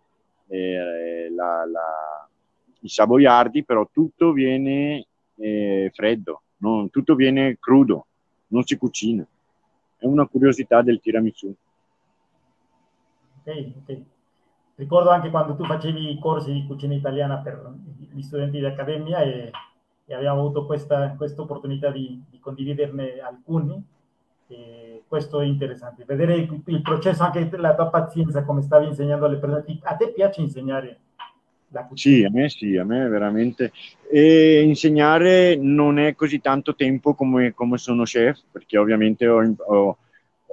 eh, 0.48 1.30
la, 1.34 1.66
la, 1.66 2.28
i 2.80 2.88
savoiardi, 2.88 3.62
però 3.62 3.86
tutto 3.92 4.32
viene 4.32 5.04
eh, 5.36 5.90
freddo, 5.92 6.42
non, 6.58 6.88
tutto 6.88 7.14
viene 7.14 7.58
crudo, 7.60 8.06
non 8.48 8.62
si 8.62 8.78
cucina. 8.78 9.26
È 9.98 10.06
una 10.06 10.26
curiosità 10.26 10.80
del 10.80 10.98
tiramisù. 11.00 11.54
Ok, 13.42 13.72
ok. 13.82 14.00
Ricordo 14.76 15.10
anche 15.10 15.28
quando 15.28 15.56
tu 15.56 15.64
facevi 15.64 16.10
i 16.10 16.18
corsi 16.18 16.52
di 16.52 16.66
cucina 16.66 16.94
italiana 16.94 17.38
per 17.38 17.70
gli 18.12 18.22
studenti 18.22 18.58
di 18.58 18.64
accademia 18.64 19.20
e, 19.20 19.50
e 20.06 20.14
abbiamo 20.14 20.40
avuto 20.40 20.64
questa, 20.64 21.14
questa 21.16 21.42
opportunità 21.42 21.90
di, 21.90 22.22
di, 22.30 22.38
condividerne 22.38 23.20
alcuni. 23.20 23.82
E 24.48 25.02
questo 25.06 25.40
è 25.40 25.44
interessante, 25.44 26.04
vedere 26.04 26.34
il, 26.34 26.62
il, 26.64 26.82
processo, 26.82 27.22
anche 27.22 27.48
la 27.56 27.74
tua 27.74 27.88
pazienza, 27.88 28.42
come 28.42 28.62
stavi 28.62 28.86
insegnando 28.86 29.26
alle 29.26 29.36
persone. 29.36 29.78
A 29.82 29.96
te 29.96 30.12
piace 30.12 30.40
insegnare 30.40 30.98
la 31.68 31.84
cucina? 31.84 32.16
Sì, 32.16 32.24
a 32.24 32.30
me 32.30 32.48
sì, 32.48 32.76
a 32.76 32.84
me 32.84 33.06
veramente. 33.06 33.72
E 34.10 34.62
insegnare 34.62 35.56
non 35.56 35.98
è 35.98 36.14
così 36.14 36.40
tanto 36.40 36.74
tempo 36.74 37.14
come, 37.14 37.52
come 37.52 37.76
sono 37.76 38.04
chef, 38.04 38.40
perché 38.50 38.78
ovviamente 38.78 39.28
ho, 39.28 39.54
ho, 39.66 39.98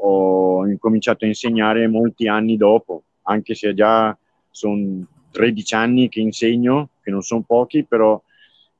ho 0.01 0.67
incominciato 0.67 1.25
a 1.25 1.27
insegnare 1.27 1.87
molti 1.87 2.27
anni 2.27 2.57
dopo 2.57 3.03
anche 3.27 3.55
se 3.55 3.73
già 3.73 4.17
sono 4.49 5.05
13 5.31 5.75
anni 5.75 6.09
che 6.09 6.19
insegno, 6.19 6.89
che 7.01 7.11
non 7.11 7.21
sono 7.21 7.43
pochi, 7.45 7.83
però 7.83 8.21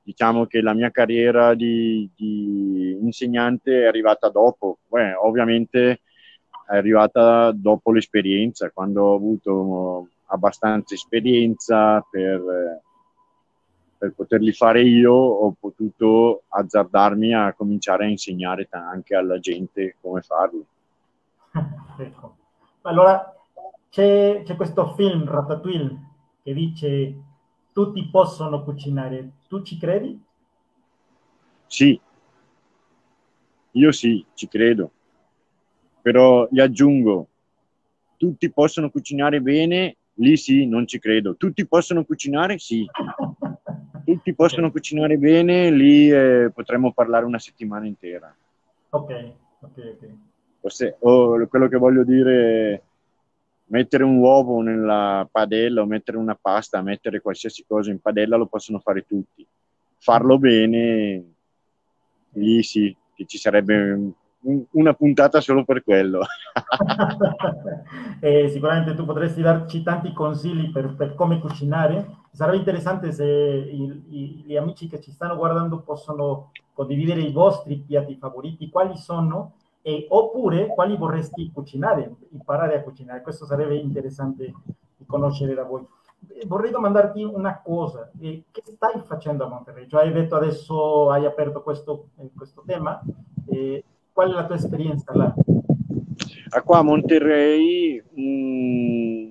diciamo 0.02 0.46
che 0.46 0.62
la 0.62 0.74
mia 0.74 0.90
carriera 0.90 1.54
di, 1.54 2.10
di 2.16 2.98
insegnante 3.02 3.84
è 3.84 3.86
arrivata 3.86 4.30
dopo. 4.30 4.80
Beh, 4.88 5.14
ovviamente 5.14 6.02
è 6.68 6.76
arrivata 6.76 7.52
dopo 7.52 7.92
l'esperienza, 7.92 8.72
quando 8.72 9.04
ho 9.04 9.16
avuto 9.16 10.08
abbastanza 10.28 10.94
esperienza 10.96 12.06
per, 12.10 12.82
per 13.98 14.14
poterli 14.14 14.52
fare 14.52 14.82
io, 14.82 15.14
ho 15.14 15.56
potuto 15.60 16.44
azzardarmi 16.48 17.34
a 17.34 17.54
cominciare 17.54 18.06
a 18.06 18.10
insegnare 18.10 18.68
anche 18.72 19.16
alla 19.16 19.40
gente 19.40 19.96
come 20.02 20.22
farlo. 20.22 20.66
Ecco. 21.98 22.36
Allora, 22.82 23.36
c'è, 23.90 24.42
c'è 24.44 24.56
questo 24.56 24.94
film, 24.96 25.26
Ratatouille, 25.26 26.00
che 26.44 26.54
dice 26.54 27.16
tutti 27.72 28.08
possono 28.10 28.64
cucinare. 28.64 29.32
Tu 29.48 29.62
ci 29.64 29.78
credi? 29.78 30.24
Sì, 31.68 32.00
io 33.78 33.92
sì, 33.92 34.26
ci 34.34 34.48
credo. 34.48 34.92
Però 36.02 36.48
gli 36.50 36.60
aggiungo, 36.60 37.28
tutti 38.18 38.52
possono 38.52 38.90
cucinare 38.90 39.42
bene, 39.42 39.98
lì 40.16 40.36
sì, 40.38 40.66
non 40.66 40.88
ci 40.88 41.00
credo. 41.00 41.36
Tutti 41.36 41.68
possono 41.68 42.04
cucinare? 42.04 42.58
Sì. 42.58 42.86
Tutti 44.08 44.34
possono 44.34 44.72
cucinare 44.72 45.18
bene, 45.18 45.70
lì 45.70 46.10
eh, 46.10 46.50
potremmo 46.54 46.94
parlare 46.94 47.26
una 47.26 47.40
settimana 47.40 47.88
intera. 47.88 48.34
Ok, 48.92 49.34
ok, 49.60 49.98
ok. 50.02 50.27
Forse, 50.68 50.98
oh, 51.00 51.48
quello 51.48 51.70
che 51.70 51.78
voglio 51.78 52.04
dire 52.04 52.82
mettere 53.68 54.04
un 54.04 54.18
uovo 54.18 54.62
nella 54.62 55.26
padella 55.32 55.82
o 55.82 55.86
mettere 55.86 56.18
una 56.18 56.38
pasta, 56.40 56.82
mettere 56.82 57.22
qualsiasi 57.22 57.64
cosa 57.66 57.90
in 57.90 58.02
padella 58.02 58.36
lo 58.36 58.48
possono 58.48 58.80
fare 58.80 59.06
tutti. 59.06 59.48
Farlo 59.98 60.38
bene, 60.38 61.24
lì 62.32 62.62
sì, 62.64 62.94
che 63.16 63.26
ci 63.26 63.38
sarebbe 63.38 64.12
una 64.72 64.94
puntata 64.94 65.40
solo 65.40 65.64
per 65.64 65.86
quello. 65.86 66.26
eh, 68.20 68.50
sicuramente 68.50 68.94
tu 68.94 69.06
potresti 69.06 69.42
darci 69.42 69.84
tanti 69.84 70.12
consigli 70.12 70.70
per, 70.70 70.96
per 70.96 71.16
come 71.16 71.40
cucinare. 71.40 72.18
Sarebbe 72.34 72.58
interessante 72.58 73.14
se 73.14 73.26
i, 73.26 74.04
i, 74.10 74.44
gli 74.46 74.58
amici 74.58 74.90
che 74.90 75.00
ci 75.00 75.12
stanno 75.12 75.38
guardando 75.38 75.80
possono 75.80 76.52
condividere 76.74 77.22
i 77.22 77.32
vostri 77.32 77.78
piatti 77.78 78.18
favoriti, 78.18 78.70
quali 78.70 78.98
sono 78.98 79.54
e, 79.82 80.06
oppure 80.10 80.68
quali 80.68 80.96
vorresti 80.98 81.52
cucinare, 81.52 82.14
imparare 82.32 82.78
a 82.78 82.84
cucinare. 82.84 83.22
Questo 83.22 83.46
sarebbe 83.46 83.76
interessante 83.76 84.54
conoscere 85.06 85.54
da 85.54 85.64
voi. 85.64 85.86
Vorrei 86.46 86.72
domandarti 86.72 87.24
una 87.24 87.62
cosa, 87.62 88.12
eh, 88.20 88.44
che 88.52 88.62
stai 88.66 89.02
facendo 89.06 89.46
a 89.46 89.50
Monterrey? 89.50 89.88
Cioè 89.88 90.04
hai 90.04 90.12
detto 90.12 90.36
adesso 90.36 91.10
hai 91.10 91.26
aperto 91.26 91.62
questo, 91.62 92.10
eh, 92.18 92.30
questo 92.36 92.64
tema, 92.66 93.02
eh, 93.50 93.84
qual 94.12 94.32
è 94.32 94.34
la 94.34 94.46
tua 94.46 94.56
esperienza 94.56 95.16
là? 95.16 95.34
A 96.50 96.62
qua 96.64 96.80
a 96.80 96.82
Monterrey, 96.82 98.02
mh, 98.02 99.28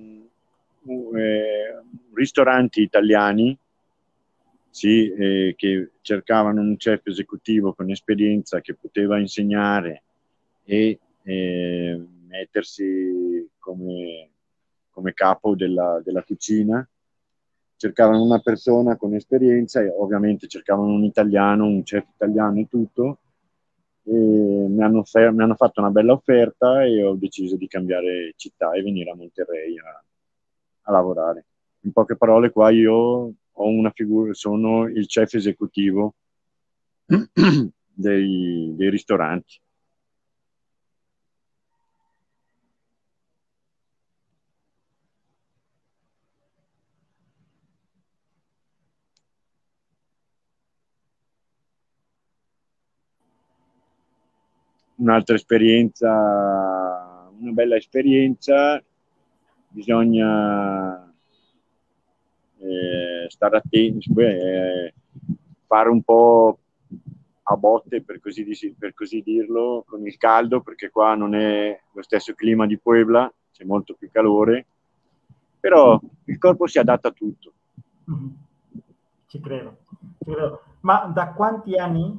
eh, 1.17 1.83
ristoranti 2.15 2.83
italiani 2.83 3.59
sì, 4.71 5.11
eh, 5.11 5.55
che 5.57 5.93
cercavano 6.03 6.61
un 6.61 6.77
chef 6.77 7.07
esecutivo 7.07 7.73
con 7.73 7.91
esperienza 7.91 8.61
che 8.61 8.75
poteva 8.75 9.19
insegnare 9.19 10.03
e 10.67 10.99
eh, 11.23 12.07
mettersi 12.27 13.49
come, 13.59 14.31
come 14.91 15.15
capo 15.15 15.55
della, 15.55 16.01
della, 16.05 16.23
cucina. 16.25 16.87
Cercavano 17.77 18.23
una 18.23 18.41
persona 18.41 18.97
con 18.97 19.15
esperienza 19.15 19.81
e 19.81 19.89
ovviamente 19.89 20.49
cercavano 20.49 20.93
un 20.93 21.05
italiano, 21.05 21.67
un 21.67 21.83
chef 21.83 22.07
italiano 22.15 22.59
e 22.59 22.69
tutto. 22.69 23.19
E 24.03 24.13
mi, 24.13 24.83
hanno, 24.83 25.05
mi 25.13 25.43
hanno 25.43 25.55
fatto 25.55 25.81
una 25.81 25.91
bella 25.91 26.13
offerta 26.13 26.85
e 26.85 27.03
ho 27.03 27.15
deciso 27.15 27.57
di 27.57 27.67
cambiare 27.69 28.35
città 28.37 28.73
e 28.73 28.83
venire 28.83 29.11
a 29.11 29.17
Monterrey 29.17 29.79
a, 29.79 30.05
a 30.83 30.93
lavorare. 30.93 31.45
In 31.81 31.93
poche 31.93 32.17
parole, 32.17 32.51
qua 32.51 32.71
io 32.71 32.95
ho 33.59 33.69
una 33.69 33.91
figura, 33.91 34.33
sono 34.33 34.87
il 34.87 35.07
chef 35.07 35.35
esecutivo 35.35 36.15
dei, 37.07 38.75
dei 38.75 38.91
ristoranti. 38.91 39.61
Un'altra 54.97 55.35
esperienza, 55.35 57.31
una 57.39 57.53
bella 57.53 57.77
esperienza, 57.77 58.83
bisogna 59.69 61.13
eh, 62.59 63.27
stare 63.29 63.57
attenti, 63.57 64.13
eh, 64.17 64.95
fare 65.67 65.89
un 65.89 66.03
po' 66.03 66.59
a 67.49 67.57
botte 67.57 68.03
per 68.03 68.21
così, 68.21 68.75
per 68.77 68.95
così, 68.95 69.23
dirlo 69.23 69.85
con 69.87 70.05
il 70.07 70.17
caldo 70.17 70.63
perché 70.63 70.91
qua 70.91 71.15
non 71.15 71.35
è 71.35 71.79
lo 71.93 72.03
stesso 72.03 72.35
clima 72.35 72.67
di 72.67 72.79
Puebla, 72.79 73.33
c'è 73.53 73.65
molto 73.65 73.95
più 73.95 74.11
calore, 74.11 74.67
però 75.61 76.01
il 76.25 76.39
corpo 76.39 76.67
si 76.67 76.79
adatta 76.79 77.09
a 77.09 77.13
tutto. 77.13 77.53
Mm-hmm. 78.11 78.29
Ci 79.27 79.41
credo, 79.41 79.77
ci 80.25 80.33
credo. 80.33 80.63
Ma 80.81 81.11
da 81.13 81.33
quanti 81.33 81.77
anni 81.77 82.19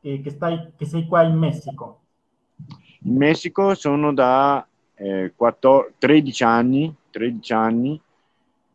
eh, 0.00 0.20
che, 0.20 0.30
stai, 0.30 0.72
che 0.76 0.84
sei 0.86 1.06
qua 1.06 1.22
in 1.22 1.36
Messico? 1.36 2.00
In 3.02 3.16
Messico 3.16 3.74
sono 3.74 4.12
da 4.12 4.66
eh, 4.94 5.32
14, 5.34 5.94
13 5.98 6.44
anni, 6.44 6.94
13 7.10 7.52
anni. 7.52 8.00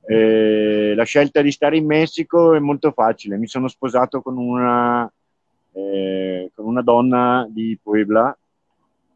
Eh, 0.05 0.93
la 0.95 1.03
scelta 1.03 1.41
di 1.41 1.51
stare 1.51 1.77
in 1.77 1.85
Messico 1.85 2.53
è 2.53 2.59
molto 2.59 2.91
facile. 2.91 3.37
Mi 3.37 3.47
sono 3.47 3.67
sposato 3.67 4.21
con 4.21 4.37
una, 4.37 5.11
eh, 5.71 6.51
con 6.53 6.65
una 6.65 6.81
donna 6.81 7.47
di 7.49 7.77
Puebla, 7.81 8.37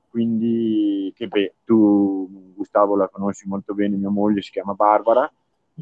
quindi 0.09 1.11
che 1.15 1.27
beh, 1.27 1.53
tu 1.65 2.53
Gustavo 2.55 2.95
la 2.95 3.07
conosci 3.07 3.47
molto 3.47 3.73
bene, 3.73 3.97
mia 3.97 4.09
moglie 4.09 4.41
si 4.41 4.51
chiama 4.51 4.73
Barbara, 4.73 5.29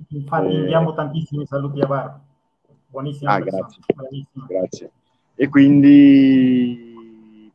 Infatti 0.09 0.47
eh, 0.47 0.59
inviamo 0.59 0.93
tantissimi 0.93 1.45
saluti 1.45 1.79
a 1.81 1.87
Bar. 1.87 2.19
Buonissima 2.87 3.31
ah, 3.31 3.39
grazie. 3.39 3.81
grazie. 4.47 4.91
E 5.35 5.49
quindi 5.49 6.85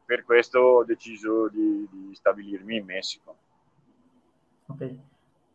per 0.04 0.24
questo 0.24 0.58
ho 0.58 0.84
deciso 0.84 1.48
di, 1.48 1.88
di 1.90 2.14
stabilirmi 2.14 2.76
in 2.76 2.84
Messico. 2.84 3.36
Ok. 4.66 4.94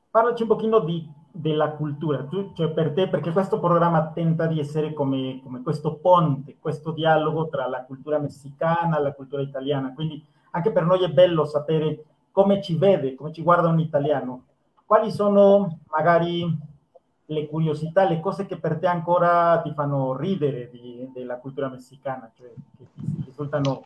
Parlaci 0.09 0.43
un 0.43 0.47
pochino 0.47 0.79
di, 0.79 1.07
della 1.29 1.71
cultura, 1.71 2.23
tu, 2.23 2.53
cioè 2.53 2.71
per 2.71 2.93
te, 2.93 3.09
perché 3.09 3.31
questo 3.31 3.59
programma 3.59 4.11
tenta 4.13 4.47
di 4.47 4.59
essere 4.59 4.93
come, 4.93 5.41
come 5.43 5.61
questo 5.61 5.95
ponte, 5.95 6.55
questo 6.59 6.91
dialogo 6.91 7.49
tra 7.49 7.67
la 7.67 7.83
cultura 7.83 8.17
messicana 8.17 8.97
e 8.97 9.01
la 9.01 9.11
cultura 9.11 9.41
italiana. 9.41 9.93
Quindi 9.93 10.23
anche 10.51 10.71
per 10.71 10.85
noi 10.85 11.03
è 11.03 11.09
bello 11.09 11.43
sapere 11.43 12.05
come 12.31 12.61
ci 12.61 12.77
vede, 12.77 13.15
come 13.15 13.33
ci 13.33 13.43
guarda 13.43 13.67
un 13.67 13.79
italiano. 13.79 14.43
Quali 14.85 15.11
sono 15.11 15.79
magari 15.89 16.45
le 17.27 17.47
curiosità, 17.47 18.07
le 18.07 18.19
cose 18.19 18.45
che 18.45 18.57
per 18.57 18.77
te 18.77 18.87
ancora 18.87 19.59
ti 19.63 19.71
fanno 19.73 20.15
ridere 20.15 20.69
di, 20.69 21.09
della 21.13 21.37
cultura 21.37 21.69
messicana, 21.69 22.31
cioè 22.35 22.51
che 22.77 22.85
ti 22.93 23.23
risultano 23.25 23.85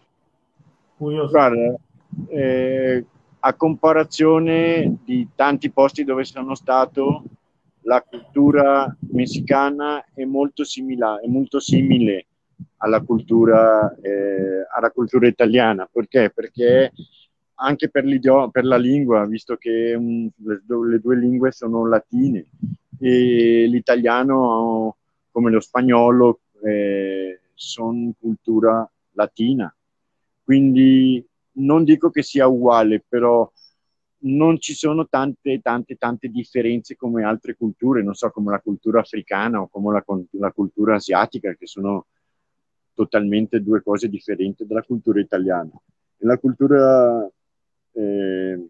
curiose? 0.97 1.32
Guarda, 1.32 1.75
eh, 2.28 3.06
a 3.39 3.54
comparazione 3.54 4.97
di 5.06 5.30
tanti 5.36 5.71
posti 5.71 6.04
dove 6.04 6.25
sono 6.25 6.56
stato, 6.56 7.23
la 7.84 8.02
cultura 8.02 8.93
messicana 9.12 10.04
è 10.13 10.25
molto, 10.25 10.65
simila, 10.65 11.19
è 11.21 11.28
molto 11.28 11.60
simile 11.62 12.25
alla 12.78 13.02
cultura, 13.02 13.95
eh, 14.02 14.65
alla 14.75 14.91
cultura 14.91 15.28
italiana. 15.28 15.88
Perché? 15.89 16.30
Perché 16.30 16.91
anche 17.56 17.89
per, 17.89 18.04
per 18.52 18.65
la 18.65 18.78
lingua, 18.78 19.25
visto 19.25 19.56
che 19.56 19.93
um, 19.95 20.30
le, 20.43 20.62
le, 20.89 20.99
due 20.99 21.15
lingue 21.15 21.52
sono 21.52 21.88
latine 21.88 22.45
e 23.00 23.66
l'italiano 23.68 24.98
come 25.32 25.52
lo 25.52 25.60
spagnolo 25.60 26.42
eh, 26.64 27.40
sono 27.54 28.14
cultura 28.20 28.90
latina. 29.12 29.74
Quindi 30.44 31.26
non 31.54 31.84
dico 31.84 32.10
che 32.10 32.24
sia 32.24 32.48
uguale, 32.48 33.04
però 33.08 33.50
non 34.22 34.60
ci 34.60 34.74
sono 34.74 35.08
tante, 35.08 35.62
tante, 35.62 35.96
tante 35.96 36.28
differenze 36.28 36.96
come 36.96 37.24
altre 37.24 37.56
culture, 37.56 38.04
non 38.04 38.16
so, 38.16 38.30
come 38.32 38.52
la 38.52 38.60
cultura 38.60 39.00
africana 39.00 39.62
o 39.62 39.68
come 39.68 39.94
la, 39.94 40.04
la 40.32 40.52
cultura 40.52 40.96
asiatica, 40.96 41.54
che 41.54 41.68
sono 41.68 42.08
totalmente 42.94 43.62
due 43.62 43.82
cose 43.82 44.10
differenti 44.10 44.66
dalla 44.66 44.84
cultura 44.84 45.22
italiana. 45.22 45.72
La 46.18 46.38
cultura 46.38 47.30
eh, 47.94 48.70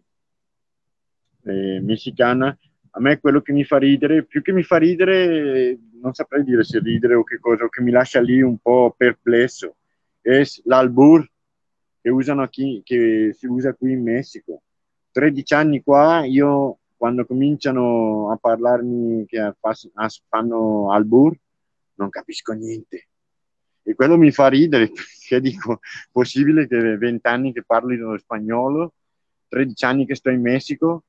eh, 1.42 1.80
messicana, 1.80 2.56
a 2.90 3.00
me 3.00 3.20
quello 3.20 3.40
che 3.40 3.52
mi 3.52 3.64
fa 3.64 3.78
ridere, 3.78 4.24
più 4.24 4.42
che 4.42 4.52
mi 4.52 4.62
fa 4.62 4.76
ridere, 4.76 5.78
non 6.00 6.12
saprei 6.12 6.42
dire 6.44 6.64
se 6.64 6.80
ridere 6.80 7.14
o 7.14 7.22
che 7.22 7.38
cosa, 7.38 7.64
o 7.64 7.68
che 7.68 7.82
mi 7.82 7.90
lascia 7.90 8.20
lì 8.20 8.40
un 8.40 8.58
po' 8.58 8.94
perplesso, 8.96 9.76
è 10.20 10.42
l'albur 10.64 11.28
che, 12.00 12.10
qui, 12.50 12.82
che 12.84 13.34
si 13.36 13.46
usa 13.46 13.74
qui 13.74 13.92
in 13.92 14.02
Messico. 14.02 14.62
13 15.12 15.54
anni 15.54 15.82
qua, 15.82 16.24
io 16.24 16.78
quando 16.96 17.24
cominciano 17.24 18.30
a 18.30 18.36
parlarmi 18.36 19.24
che 19.26 19.54
fanno 20.28 20.92
albur, 20.92 21.36
non 21.94 22.10
capisco 22.10 22.52
niente. 22.52 23.06
E 23.82 23.94
quello 23.94 24.16
mi 24.16 24.30
fa 24.30 24.48
ridere, 24.48 24.90
perché 24.92 25.40
dico, 25.40 25.80
possibile 26.10 26.66
che 26.66 26.96
20 26.96 27.26
anni 27.28 27.52
che 27.52 27.62
parlino 27.62 28.16
spagnolo 28.18 28.94
13 29.50 29.84
anni 29.84 30.06
che 30.06 30.14
sto 30.14 30.30
in 30.30 30.40
Messico 30.40 31.04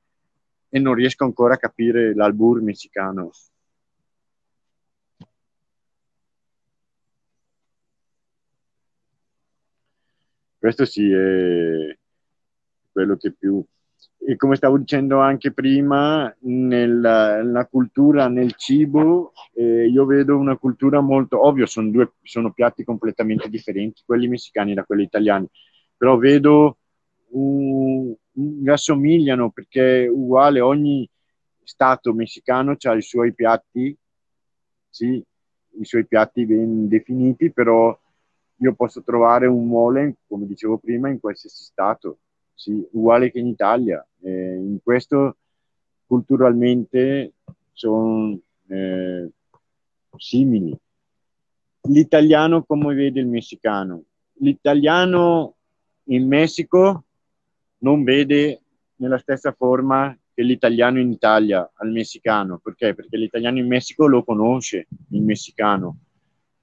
e 0.74 0.78
non 0.78 0.94
riesco 0.94 1.24
ancora 1.24 1.54
a 1.54 1.58
capire 1.58 2.14
l'albur 2.14 2.62
messicano. 2.62 3.30
Questo 10.56 10.86
sì 10.86 11.10
è 11.12 11.94
quello 12.90 13.16
che 13.16 13.32
più... 13.32 13.62
E 14.24 14.36
come 14.36 14.56
stavo 14.56 14.78
dicendo 14.78 15.18
anche 15.20 15.52
prima, 15.52 16.34
nella, 16.40 17.42
nella 17.42 17.66
cultura, 17.66 18.28
nel 18.28 18.54
cibo, 18.54 19.32
eh, 19.52 19.88
io 19.88 20.06
vedo 20.06 20.38
una 20.38 20.56
cultura 20.56 21.00
molto... 21.00 21.44
Ovvio, 21.46 21.66
sono, 21.66 21.90
due, 21.90 22.14
sono 22.22 22.50
piatti 22.52 22.82
completamente 22.82 23.50
differenti, 23.50 24.02
quelli 24.06 24.26
messicani 24.26 24.72
da 24.72 24.84
quelli 24.84 25.02
italiani, 25.02 25.46
però 25.96 26.16
vedo 26.16 26.78
un, 27.32 28.14
mi 28.32 28.68
assomigliano 28.70 29.50
perché 29.50 30.08
uguale 30.10 30.60
ogni 30.60 31.08
stato 31.62 32.12
messicano 32.12 32.76
ha 32.78 32.94
i 32.94 33.02
suoi 33.02 33.32
piatti, 33.34 33.96
sì, 34.88 35.22
i 35.78 35.84
suoi 35.84 36.06
piatti 36.06 36.44
ben 36.44 36.88
definiti, 36.88 37.50
però 37.50 37.96
io 38.56 38.74
posso 38.74 39.02
trovare 39.02 39.46
un 39.46 39.66
mole, 39.66 40.16
come 40.26 40.46
dicevo 40.46 40.78
prima, 40.78 41.08
in 41.08 41.20
qualsiasi 41.20 41.64
stato, 41.64 42.18
sì, 42.54 42.86
uguale 42.92 43.30
che 43.30 43.38
in 43.38 43.46
Italia. 43.46 44.06
Eh, 44.20 44.56
in 44.56 44.78
questo 44.82 45.36
culturalmente 46.06 47.32
sono 47.72 48.38
eh, 48.68 49.30
simili. 50.16 50.76
L'italiano 51.88 52.62
come 52.62 52.94
vede 52.94 53.20
il 53.20 53.26
messicano? 53.26 54.04
L'italiano 54.34 55.54
in 56.04 56.26
Messico 56.28 57.04
non 57.82 58.02
vede 58.04 58.62
nella 58.96 59.18
stessa 59.18 59.52
forma 59.52 60.16
che 60.34 60.42
l'italiano 60.42 60.98
in 60.98 61.10
Italia 61.10 61.70
al 61.74 61.90
messicano. 61.90 62.58
Perché? 62.58 62.94
Perché 62.94 63.16
l'italiano 63.16 63.58
in 63.58 63.66
Messico 63.66 64.06
lo 64.06 64.24
conosce, 64.24 64.86
il 65.10 65.22
messicano, 65.22 65.98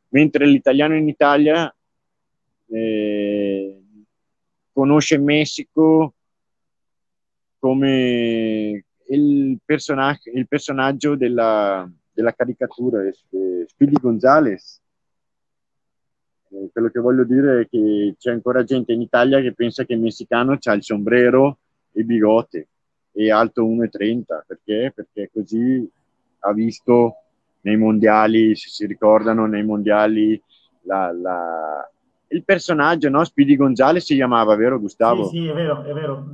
mentre 0.09 0.45
l'italiano 0.45 0.95
in 0.95 1.07
Italia 1.07 1.73
eh, 2.67 3.81
conosce 4.71 5.17
Messico 5.17 6.13
come 7.59 8.85
il, 9.09 9.59
person- 9.63 10.17
il 10.33 10.47
personaggio 10.47 11.15
della, 11.15 11.89
della 12.11 12.33
caricatura, 12.33 13.05
eh, 13.05 13.65
Speedy 13.67 13.99
Gonzales 13.99 14.81
eh, 16.51 16.69
quello 16.71 16.89
che 16.89 16.99
voglio 16.99 17.23
dire 17.23 17.61
è 17.61 17.67
che 17.69 18.15
c'è 18.17 18.31
ancora 18.31 18.63
gente 18.63 18.91
in 18.93 19.01
Italia 19.01 19.41
che 19.41 19.53
pensa 19.53 19.83
che 19.83 19.93
il 19.93 19.99
messicano 19.99 20.57
ha 20.59 20.73
il 20.73 20.83
sombrero 20.83 21.57
e 21.91 22.03
bigote 22.03 22.67
e 23.11 23.31
alto 23.31 23.65
1,30 23.65 24.23
perché? 24.47 24.91
Perché 24.95 25.29
così 25.31 25.89
ha 26.39 26.53
visto 26.53 27.15
nei 27.61 27.77
mondiali, 27.77 28.55
se 28.55 28.69
si 28.69 28.85
ricordano, 28.85 29.45
nei 29.45 29.63
mondiali 29.63 30.41
la, 30.83 31.11
la... 31.11 31.89
il 32.27 32.43
personaggio, 32.43 33.09
no? 33.09 33.23
Speedy 33.23 33.55
Gonzales 33.55 34.05
si 34.05 34.15
chiamava, 34.15 34.55
vero 34.55 34.79
Gustavo? 34.79 35.25
Sì, 35.25 35.37
sì, 35.37 35.47
è 35.47 35.53
vero, 35.53 35.83
è 35.83 35.93
vero. 35.93 36.25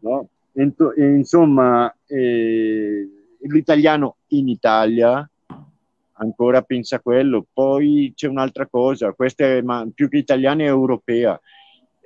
No? 0.00 0.28
E, 0.52 0.72
insomma, 0.96 1.94
eh, 2.06 3.08
l'italiano 3.40 4.16
in 4.28 4.48
Italia 4.48 5.28
ancora 6.14 6.62
pensa 6.62 7.00
quello. 7.00 7.46
Poi 7.52 8.12
c'è 8.14 8.28
un'altra 8.28 8.66
cosa, 8.66 9.12
questa 9.12 9.44
è 9.44 9.62
ma, 9.62 9.86
più 9.92 10.08
che 10.08 10.18
italiana 10.18 10.62
è 10.62 10.66
europea. 10.66 11.38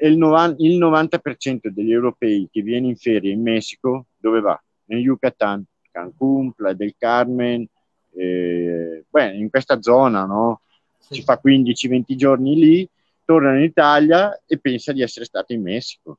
Il, 0.01 0.17
novan- 0.17 0.55
il 0.59 0.79
90% 0.79 1.69
degli 1.69 1.93
europei 1.93 2.49
che 2.51 2.63
viene 2.63 2.87
in 2.89 2.97
ferie 2.97 3.33
in 3.33 3.43
Messico, 3.43 4.07
dove 4.17 4.41
va? 4.41 4.61
Nel 4.87 5.01
Yucatan, 5.01 5.65
Cancun, 5.91 6.53
Playa 6.53 6.75
del 6.75 6.95
Carmen, 6.97 7.67
eh, 8.15 9.05
beh, 9.09 9.37
in 9.37 9.51
questa 9.51 9.83
zona, 9.83 10.25
no? 10.25 10.61
Sì. 10.99 11.15
Si 11.15 11.23
fa 11.23 11.41
15-20 11.43 12.03
giorni 12.15 12.55
lì, 12.55 12.89
torna 13.25 13.57
in 13.57 13.63
Italia 13.63 14.41
e 14.47 14.59
pensa 14.59 14.93
di 14.93 15.03
essere 15.03 15.25
stato 15.25 15.53
in 15.53 15.63
Messico. 15.63 16.19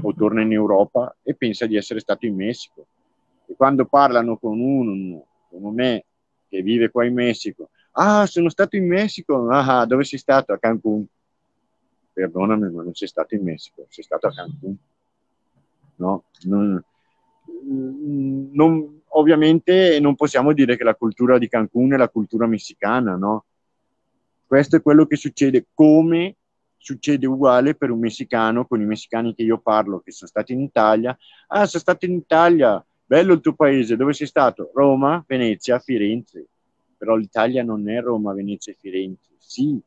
O 0.00 0.12
torna 0.14 0.42
in 0.42 0.52
Europa 0.52 1.16
e 1.22 1.34
pensa 1.34 1.66
di 1.66 1.76
essere 1.76 2.00
stato 2.00 2.26
in 2.26 2.36
Messico. 2.36 2.86
E 3.46 3.54
quando 3.56 3.84
parlano 3.86 4.36
con 4.38 4.58
uno 4.60 5.26
come 5.50 5.70
me 5.70 6.04
che 6.54 6.62
vive 6.62 6.90
qua 6.90 7.04
in 7.04 7.14
Messico. 7.14 7.70
Ah, 7.92 8.26
sono 8.26 8.48
stato 8.48 8.76
in 8.76 8.86
Messico. 8.86 9.48
Ah, 9.48 9.84
dove 9.86 10.04
sei 10.04 10.20
stato? 10.20 10.52
A 10.52 10.58
Cancun. 10.58 11.04
Perdonami, 12.12 12.70
ma 12.70 12.84
non 12.84 12.94
sei 12.94 13.08
stato 13.08 13.34
in 13.34 13.42
Messico, 13.42 13.86
sei 13.88 14.04
stato 14.04 14.28
a 14.28 14.32
Cancun. 14.32 14.76
No, 15.96 16.24
non, 16.42 16.82
non, 18.52 19.02
ovviamente 19.08 19.98
non 20.00 20.14
possiamo 20.14 20.52
dire 20.52 20.76
che 20.76 20.84
la 20.84 20.94
cultura 20.94 21.38
di 21.38 21.48
Cancun 21.48 21.94
è 21.94 21.96
la 21.96 22.08
cultura 22.08 22.46
messicana, 22.46 23.16
no? 23.16 23.46
Questo 24.46 24.76
è 24.76 24.82
quello 24.82 25.06
che 25.06 25.16
succede, 25.16 25.66
come 25.74 26.36
succede 26.76 27.26
uguale 27.26 27.74
per 27.74 27.90
un 27.90 27.98
messicano, 27.98 28.66
con 28.66 28.80
i 28.80 28.84
messicani 28.84 29.34
che 29.34 29.42
io 29.42 29.58
parlo, 29.58 30.00
che 30.00 30.12
sono 30.12 30.30
stati 30.30 30.52
in 30.52 30.60
Italia. 30.60 31.16
Ah, 31.48 31.66
sono 31.66 31.82
stato 31.82 32.06
in 32.06 32.12
Italia, 32.12 32.84
Bello 33.14 33.34
il 33.34 33.40
tuo 33.40 33.52
paese, 33.52 33.94
dove 33.94 34.12
sei 34.12 34.26
stato? 34.26 34.72
Roma, 34.74 35.24
Venezia, 35.24 35.78
Firenze. 35.78 36.48
Però 36.98 37.14
l'Italia 37.14 37.62
non 37.62 37.88
è 37.88 38.00
Roma, 38.00 38.34
Venezia 38.34 38.72
e 38.72 38.76
Firenze. 38.76 39.34
Sì, 39.38 39.80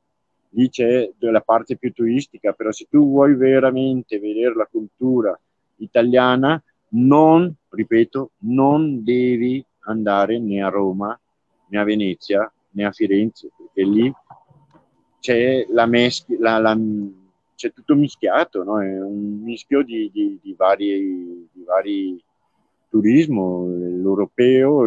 lì 0.52 0.70
c'è 0.70 1.12
la 1.18 1.42
parte 1.42 1.76
più 1.76 1.92
turistica, 1.92 2.54
però 2.54 2.72
se 2.72 2.88
tu 2.90 3.06
vuoi 3.06 3.36
veramente 3.36 4.18
vedere 4.18 4.56
la 4.56 4.66
cultura 4.72 5.38
italiana, 5.80 6.64
non, 6.92 7.54
ripeto, 7.68 8.32
non 8.44 9.04
devi 9.04 9.62
andare 9.80 10.40
né 10.40 10.64
a 10.64 10.70
Roma, 10.70 11.20
né 11.68 11.78
a 11.78 11.84
Venezia, 11.84 12.50
né 12.70 12.86
a 12.86 12.94
Firenze, 12.94 13.50
perché 13.58 13.84
lì 13.84 14.14
c'è, 15.20 15.66
la 15.72 15.86
meschi- 15.86 16.38
la, 16.38 16.60
la, 16.60 16.80
c'è 17.56 17.74
tutto 17.74 17.94
mischiato, 17.94 18.64
no? 18.64 18.82
è 18.82 19.02
un 19.02 19.42
mischio 19.44 19.84
di, 19.84 20.10
di, 20.14 20.40
di, 20.42 20.54
vari, 20.54 21.50
di 21.52 21.64
vari 21.66 22.24
turismo, 22.98 23.68
l'europeo, 23.68 24.86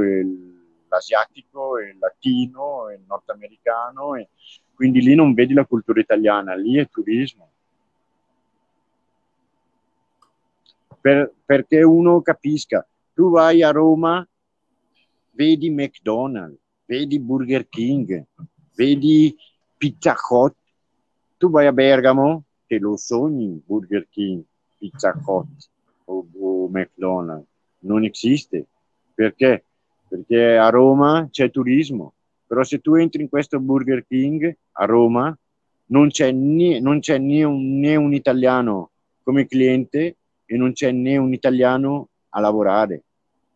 l'asiatico, 0.89 1.79
il 1.79 1.97
latino, 1.99 2.91
il 2.91 3.03
nordamericano, 3.07 4.17
e 4.17 4.29
quindi 4.75 5.01
lì 5.01 5.15
non 5.15 5.33
vedi 5.33 5.55
la 5.55 5.65
cultura 5.65 6.01
italiana, 6.01 6.55
lì 6.55 6.77
è 6.77 6.89
turismo. 6.89 7.49
Per, 11.01 11.33
perché 11.45 11.83
uno 11.83 12.21
capisca, 12.21 12.87
tu 13.15 13.31
vai 13.31 13.63
a 13.63 13.71
Roma, 13.71 14.27
vedi 15.31 15.71
McDonald's, 15.71 16.59
vedi 16.85 17.21
Burger 17.21 17.69
King, 17.69 18.27
vedi 18.75 19.35
Pizza 19.79 20.15
Hut, 20.29 20.55
tu 21.39 21.49
vai 21.49 21.67
a 21.67 21.73
Bergamo, 21.73 22.43
te 22.67 22.79
lo 22.79 22.97
sogni 22.97 23.63
Burger 23.65 24.09
King, 24.11 24.43
Pizza 24.77 25.15
Hut 25.25 25.71
o, 26.05 26.27
o 26.39 26.69
McDonald's, 26.69 27.49
non 27.81 28.05
esiste. 28.05 28.67
Perché? 29.15 29.65
Perché 30.09 30.57
a 30.57 30.69
Roma 30.71 31.29
c'è 31.31 31.51
turismo, 31.51 32.15
però 32.47 32.65
se 32.65 32.81
tu 32.81 32.95
entri 32.95 33.23
in 33.23 33.29
questo 33.29 33.61
Burger 33.61 34.05
King 34.07 34.57
a 34.73 34.85
Roma 34.85 35.37
non 35.87 36.09
c'è, 36.09 36.33
né, 36.33 36.81
non 36.81 37.01
c'è 37.01 37.19
né, 37.19 37.45
un, 37.45 37.79
né 37.79 37.97
un 37.97 38.13
italiano 38.13 38.91
come 39.23 39.47
cliente 39.47 40.17
e 40.45 40.57
non 40.57 40.73
c'è 40.73 40.91
né 40.91 41.17
un 41.17 41.33
italiano 41.33 42.09
a 42.31 42.41
lavorare. 42.41 43.03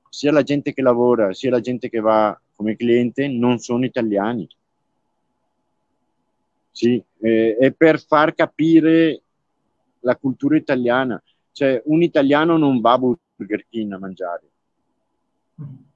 Sia 0.08 0.30
la 0.30 0.42
gente 0.42 0.72
che 0.72 0.82
lavora, 0.82 1.32
sia 1.32 1.50
la 1.50 1.60
gente 1.60 1.88
che 1.88 1.98
va 2.00 2.38
come 2.54 2.76
cliente 2.76 3.26
non 3.26 3.58
sono 3.58 3.84
italiani. 3.84 4.46
Sì, 6.70 7.02
eh, 7.20 7.56
è 7.56 7.72
per 7.72 8.00
far 8.00 8.34
capire 8.34 9.22
la 10.00 10.16
cultura 10.16 10.56
italiana. 10.56 11.20
Cioè, 11.50 11.82
un 11.86 12.02
italiano 12.02 12.56
non 12.56 12.80
va 12.80 12.92
a 12.92 12.98
Burger 13.36 13.66
King 13.68 13.92
a 13.92 13.98
mangiare. 13.98 14.42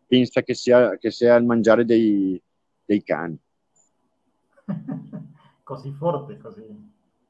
Pensa 0.07 0.42
che 0.42 0.55
sia, 0.55 0.96
che 0.96 1.11
sia 1.11 1.37
il 1.37 1.44
mangiare 1.44 1.85
dei, 1.85 2.40
dei 2.85 3.03
cani. 3.03 3.38
così 5.62 5.92
forte, 5.92 6.38
così. 6.38 6.64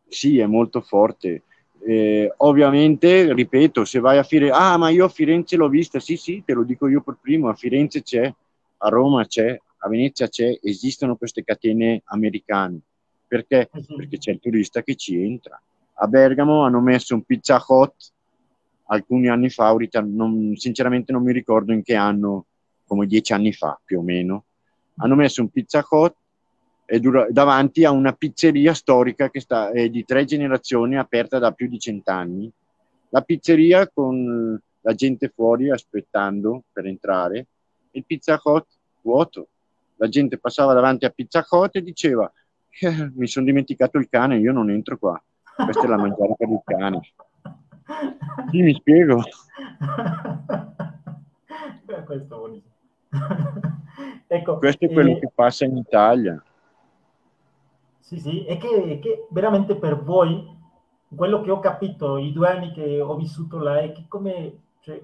Sì, 0.06 0.38
è 0.38 0.46
molto 0.46 0.80
forte. 0.80 1.42
Eh, 1.80 2.32
ovviamente, 2.38 3.32
ripeto, 3.32 3.84
se 3.84 4.00
vai 4.00 4.18
a 4.18 4.22
Firenze, 4.22 4.54
ah, 4.54 4.76
ma 4.76 4.90
io 4.90 5.04
a 5.04 5.08
Firenze 5.08 5.56
l'ho 5.56 5.68
vista, 5.68 6.00
sì, 6.00 6.16
sì, 6.16 6.42
te 6.44 6.52
lo 6.52 6.64
dico 6.64 6.88
io 6.88 7.00
per 7.02 7.18
primo, 7.20 7.48
a 7.48 7.54
Firenze 7.54 8.02
c'è, 8.02 8.32
a 8.78 8.88
Roma 8.88 9.26
c'è, 9.26 9.58
a 9.78 9.88
Venezia 9.88 10.28
c'è, 10.28 10.58
esistono 10.62 11.16
queste 11.16 11.44
catene 11.44 12.02
americane. 12.04 12.80
Perché? 13.26 13.68
Eh 13.72 13.84
Perché 13.96 14.18
c'è 14.18 14.32
il 14.32 14.40
turista 14.40 14.82
che 14.82 14.94
ci 14.96 15.22
entra. 15.22 15.60
A 16.00 16.06
Bergamo 16.06 16.64
hanno 16.64 16.80
messo 16.80 17.14
un 17.14 17.22
Pizza 17.22 17.62
Hut 17.66 18.12
alcuni 18.90 19.28
anni 19.28 19.50
fa, 19.50 19.74
non, 20.02 20.54
sinceramente 20.56 21.12
non 21.12 21.22
mi 21.22 21.32
ricordo 21.32 21.72
in 21.72 21.82
che 21.82 21.94
anno, 21.94 22.46
come 22.86 23.06
dieci 23.06 23.32
anni 23.32 23.52
fa 23.52 23.78
più 23.84 23.98
o 23.98 24.02
meno, 24.02 24.44
hanno 24.96 25.14
messo 25.14 25.40
un 25.40 25.50
Pizza 25.50 25.84
Hut 25.88 26.14
davanti 27.30 27.84
a 27.84 27.90
una 27.90 28.12
pizzeria 28.12 28.72
storica 28.72 29.28
che 29.30 29.40
sta, 29.40 29.70
è 29.70 29.90
di 29.90 30.04
tre 30.04 30.24
generazioni, 30.24 30.96
aperta 30.96 31.38
da 31.38 31.52
più 31.52 31.68
di 31.68 31.78
cent'anni. 31.78 32.50
La 33.10 33.20
pizzeria 33.20 33.88
con 33.88 34.58
la 34.80 34.94
gente 34.94 35.28
fuori 35.28 35.70
aspettando 35.70 36.64
per 36.72 36.86
entrare, 36.86 37.46
il 37.92 38.04
Pizza 38.06 38.40
Hut 38.42 38.66
vuoto. 39.02 39.48
La 39.96 40.08
gente 40.08 40.38
passava 40.38 40.72
davanti 40.72 41.04
a 41.04 41.10
Pizza 41.10 41.44
Hut 41.48 41.76
e 41.76 41.82
diceva 41.82 42.30
eh, 42.80 43.10
mi 43.14 43.26
sono 43.26 43.44
dimenticato 43.44 43.98
il 43.98 44.08
cane, 44.08 44.38
io 44.38 44.52
non 44.52 44.70
entro 44.70 44.96
qua. 44.96 45.20
Questa 45.56 45.82
è 45.82 45.88
la 45.88 45.96
mangiare 45.96 46.34
per 46.38 46.48
il 46.48 46.62
cane. 46.64 47.00
Sì, 48.50 48.62
mi 48.62 48.74
spiego. 48.74 49.22
Questo, 52.04 52.62
ecco, 54.26 54.58
Questo 54.58 54.84
è 54.84 54.92
quello 54.92 55.10
eh, 55.10 55.18
che 55.18 55.30
passa 55.34 55.64
in 55.64 55.76
Italia. 55.76 56.42
Sì, 57.98 58.18
sì, 58.18 58.44
è 58.44 58.56
che, 58.56 58.98
che, 59.02 59.26
veramente 59.30 59.76
per 59.76 60.02
voi, 60.02 60.56
quello 61.14 61.40
che 61.42 61.50
ho 61.50 61.60
capito 61.60 62.16
i 62.16 62.32
due 62.32 62.48
anni 62.48 62.72
che 62.72 63.00
ho 63.00 63.16
vissuto 63.16 63.58
là 63.58 63.80
è 63.80 63.92
che 63.92 64.04
come 64.08 64.60
cioè, 64.80 65.00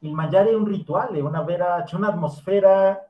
il 0.00 0.12
mangiare 0.12 0.50
è 0.50 0.54
un 0.54 0.64
rituale, 0.64 1.20
una 1.20 1.42
vera, 1.42 1.82
c'è 1.82 1.96
un'atmosfera 1.96 3.06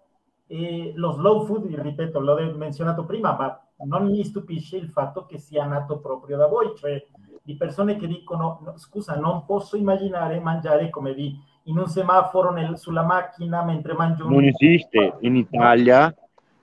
e 0.46 0.92
lo 0.94 1.12
slow 1.12 1.44
food, 1.44 1.66
ripeto, 1.66 2.18
l'ho 2.18 2.57
menzionato 2.57 3.05
prima, 3.05 3.37
ma 3.37 3.61
non 3.85 4.11
mi 4.11 4.25
stupisce 4.25 4.77
il 4.77 4.88
fatto 4.88 5.27
che 5.27 5.38
sia 5.38 5.64
nato 5.66 5.99
proprio 5.99 6.37
da 6.37 6.46
voi, 6.46 6.75
cioè 6.77 7.05
di 7.46 7.56
persone 7.56 7.96
che 7.96 8.09
dicono, 8.09 8.74
scusa, 8.74 9.14
non 9.14 9.44
posso 9.46 9.76
immaginare 9.76 10.40
mangiare 10.40 10.90
come 10.90 11.14
di 11.14 11.38
in 11.68 11.78
un 11.78 11.87
semaforo 11.87 12.52
nel, 12.52 12.76
sulla 12.76 13.02
macchina 13.02 13.64
mentre 13.64 13.94
mangio 13.94 14.26
un... 14.26 14.32
Non 14.32 14.44
esiste 14.44 15.14
in 15.20 15.37
Italia 15.37 16.12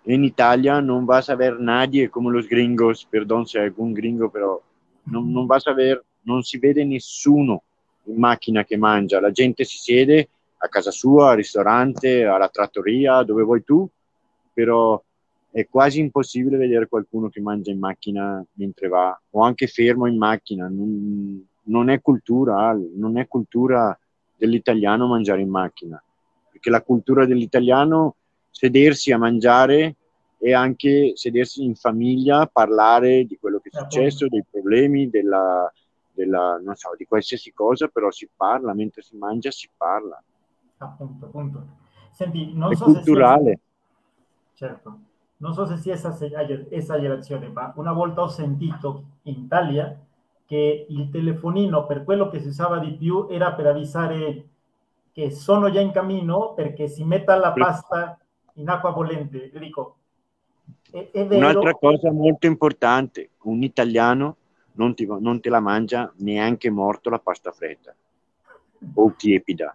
in 0.04 0.24
Italia 0.24 0.82
non 0.82 1.06
vas 1.06 1.30
a 1.30 1.36
ver 1.36 1.60
nadie 1.60 2.10
come 2.10 2.30
los 2.30 2.46
gringos, 2.48 3.06
perdón 3.06 3.46
se 3.46 3.60
algún 3.60 3.94
gringo, 3.94 4.30
però 4.30 4.62
non, 5.04 5.32
non 5.32 5.46
vas 5.46 5.66
a 5.68 5.74
ver, 5.74 6.04
non 6.24 6.42
si 6.42 6.58
vede 6.58 6.84
nessuno 6.84 7.64
in 8.06 8.18
macchina 8.18 8.66
che 8.66 8.76
mangia, 8.76 9.22
la 9.22 9.32
gente 9.32 9.64
si 9.64 9.78
siede 9.78 10.28
a 10.58 10.68
casa 10.68 10.92
sua, 10.92 11.30
al 11.30 11.38
ristorante, 11.38 12.26
alla 12.26 12.50
trattoria, 12.50 13.24
dove 13.24 13.44
vuoi 13.44 13.64
tu, 13.64 13.88
però 14.52 15.02
è 15.54 15.68
quasi 15.70 16.00
impossibile 16.00 16.58
vedere 16.58 16.88
qualcuno 16.88 17.30
che 17.30 17.40
mangia 17.40 17.70
in 17.70 17.78
macchina 17.78 18.44
mentre 18.54 18.88
va, 18.88 19.22
o 19.30 19.44
anche 19.44 19.68
fermo 19.68 20.08
in 20.08 20.18
macchina, 20.18 20.68
non, 20.68 21.48
non 21.66 21.90
è 21.92 22.02
cultura, 22.02 22.76
non 22.96 23.20
è 23.20 23.28
cultura 23.28 23.96
dell'italiano 24.36 25.06
mangiare 25.06 25.42
in 25.42 25.50
macchina, 25.50 26.04
perché 26.52 26.72
la 26.72 26.82
cultura 26.82 27.28
dell'italiano 27.28 28.16
sedersi 28.50 29.12
a 29.12 29.20
mangiare 29.20 29.96
e 30.40 30.56
anche 30.56 31.12
sedersi 31.14 31.64
in 31.64 31.76
famiglia, 31.76 32.48
parlare 32.48 33.24
di 33.26 33.38
quello 33.40 33.60
che 33.60 33.70
è 33.70 33.78
successo, 33.78 34.28
dei 34.28 34.44
problemi, 34.50 35.08
della, 35.08 35.72
della, 36.12 36.60
non 36.64 36.74
so, 36.74 36.96
di 36.98 37.06
qualsiasi 37.06 37.54
cosa, 37.54 37.90
però 37.90 38.10
si 38.10 38.28
parla, 38.36 38.74
mentre 38.74 39.04
si 39.04 39.16
mangia 39.18 39.52
si 39.52 39.70
parla. 39.78 40.22
Appunto, 40.78 41.26
appunto. 41.28 41.68
Senti, 42.12 42.54
non 42.56 42.72
è 42.72 42.76
so 42.76 42.86
culturale. 42.86 43.52
Se 43.52 43.60
sia, 44.56 44.68
certo, 44.68 45.00
non 45.44 45.54
so 45.54 45.66
se 45.66 45.76
sia 45.76 46.00
esagerazione, 46.70 47.50
ma 47.50 47.74
una 47.76 47.92
volta 47.92 48.22
ho 48.22 48.30
sentito 48.30 49.04
in 49.24 49.42
Italia 49.42 50.00
che 50.46 50.86
il 50.88 51.10
telefonino, 51.10 51.86
per 51.86 52.06
quello 52.06 52.30
che 52.30 52.40
si 52.40 52.48
usava 52.48 52.80
di 52.80 52.94
più, 52.94 53.28
era 53.30 53.52
per 53.52 53.68
avvisare 53.68 54.48
che 55.12 55.32
sono 55.32 55.70
già 55.70 55.82
in 55.82 55.92
cammino 55.92 56.54
perché 56.54 56.88
si 56.88 57.04
metta 57.04 57.36
la 57.36 57.52
pasta 57.52 58.18
in 58.54 58.70
acqua 58.70 58.94
bollente. 58.94 59.50
Le 59.52 59.60
dico, 59.60 59.96
è, 60.90 61.10
è 61.12 61.28
Un'altra 61.36 61.74
cosa 61.74 62.10
molto 62.10 62.48
importante, 62.48 63.32
un 63.42 63.64
italiano 63.64 64.38
non, 64.76 64.96
ti, 64.96 65.06
non 65.06 65.42
te 65.42 65.50
la 65.50 65.60
mangia 65.60 66.10
neanche 66.20 66.70
morto 66.70 67.10
la 67.10 67.20
pasta 67.20 67.52
fredda 67.52 67.94
o 68.94 69.14
tiepida. 69.18 69.74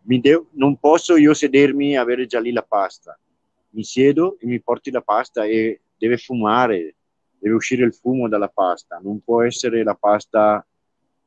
Devo, 0.00 0.46
non 0.52 0.76
posso 0.76 1.18
io 1.18 1.34
sedermi 1.34 1.92
e 1.92 1.98
avere 1.98 2.24
già 2.24 2.40
lì 2.40 2.52
la 2.52 2.64
pasta. 2.66 3.18
Mi 3.78 3.84
siedo 3.84 4.36
e 4.40 4.46
mi 4.46 4.60
porti 4.60 4.90
la 4.90 5.02
pasta 5.02 5.44
e 5.44 5.82
deve 5.96 6.16
fumare, 6.16 6.96
deve 7.38 7.54
uscire 7.54 7.84
il 7.84 7.94
fumo 7.94 8.28
dalla 8.28 8.48
pasta. 8.48 8.98
Non 9.00 9.20
può 9.20 9.42
essere 9.42 9.84
la 9.84 9.94
pasta 9.94 10.66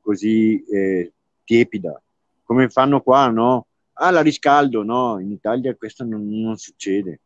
così 0.02 0.62
eh, 0.66 1.14
tiepida. 1.46 2.02
Come 2.44 2.68
fanno 2.68 3.00
qua, 3.00 3.30
no? 3.30 3.68
ah 3.94 4.12
la 4.12 4.22
riscaldo, 4.22 4.84
no, 4.84 5.20
in 5.20 5.32
Italia 5.32 5.76
questo 5.76 6.04
non, 6.04 6.28
non 6.28 6.58
succede. 6.58 7.20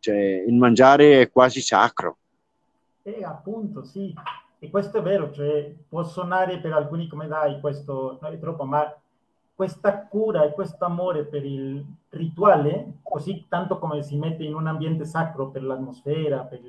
Cioè, 0.00 0.44
il 0.46 0.54
mangiare 0.54 1.22
è 1.22 1.30
quasi 1.30 1.62
sacro. 1.62 2.18
Eh, 3.04 3.24
appunto, 3.24 3.84
sì. 3.84 4.14
E 4.58 4.68
questo 4.68 4.98
è 4.98 5.02
vero, 5.02 5.32
cioè, 5.32 5.72
può 5.88 6.04
suonare 6.04 6.58
per 6.58 6.72
alcuni 6.72 7.08
come 7.08 7.28
dai, 7.28 7.60
questo 7.60 8.18
non 8.20 8.32
è 8.34 8.38
troppo, 8.38 8.64
ma 8.64 8.92
questa 9.58 10.06
cura 10.06 10.44
e 10.44 10.52
questo 10.52 10.84
amore 10.84 11.24
per 11.24 11.44
il 11.44 11.84
rituale, 12.10 12.98
così 13.02 13.46
tanto 13.48 13.80
come 13.80 14.04
si 14.04 14.16
mette 14.16 14.44
in 14.44 14.54
un 14.54 14.68
ambiente 14.68 15.04
sacro 15.04 15.48
per 15.48 15.64
l'atmosfera, 15.64 16.44
per 16.44 16.60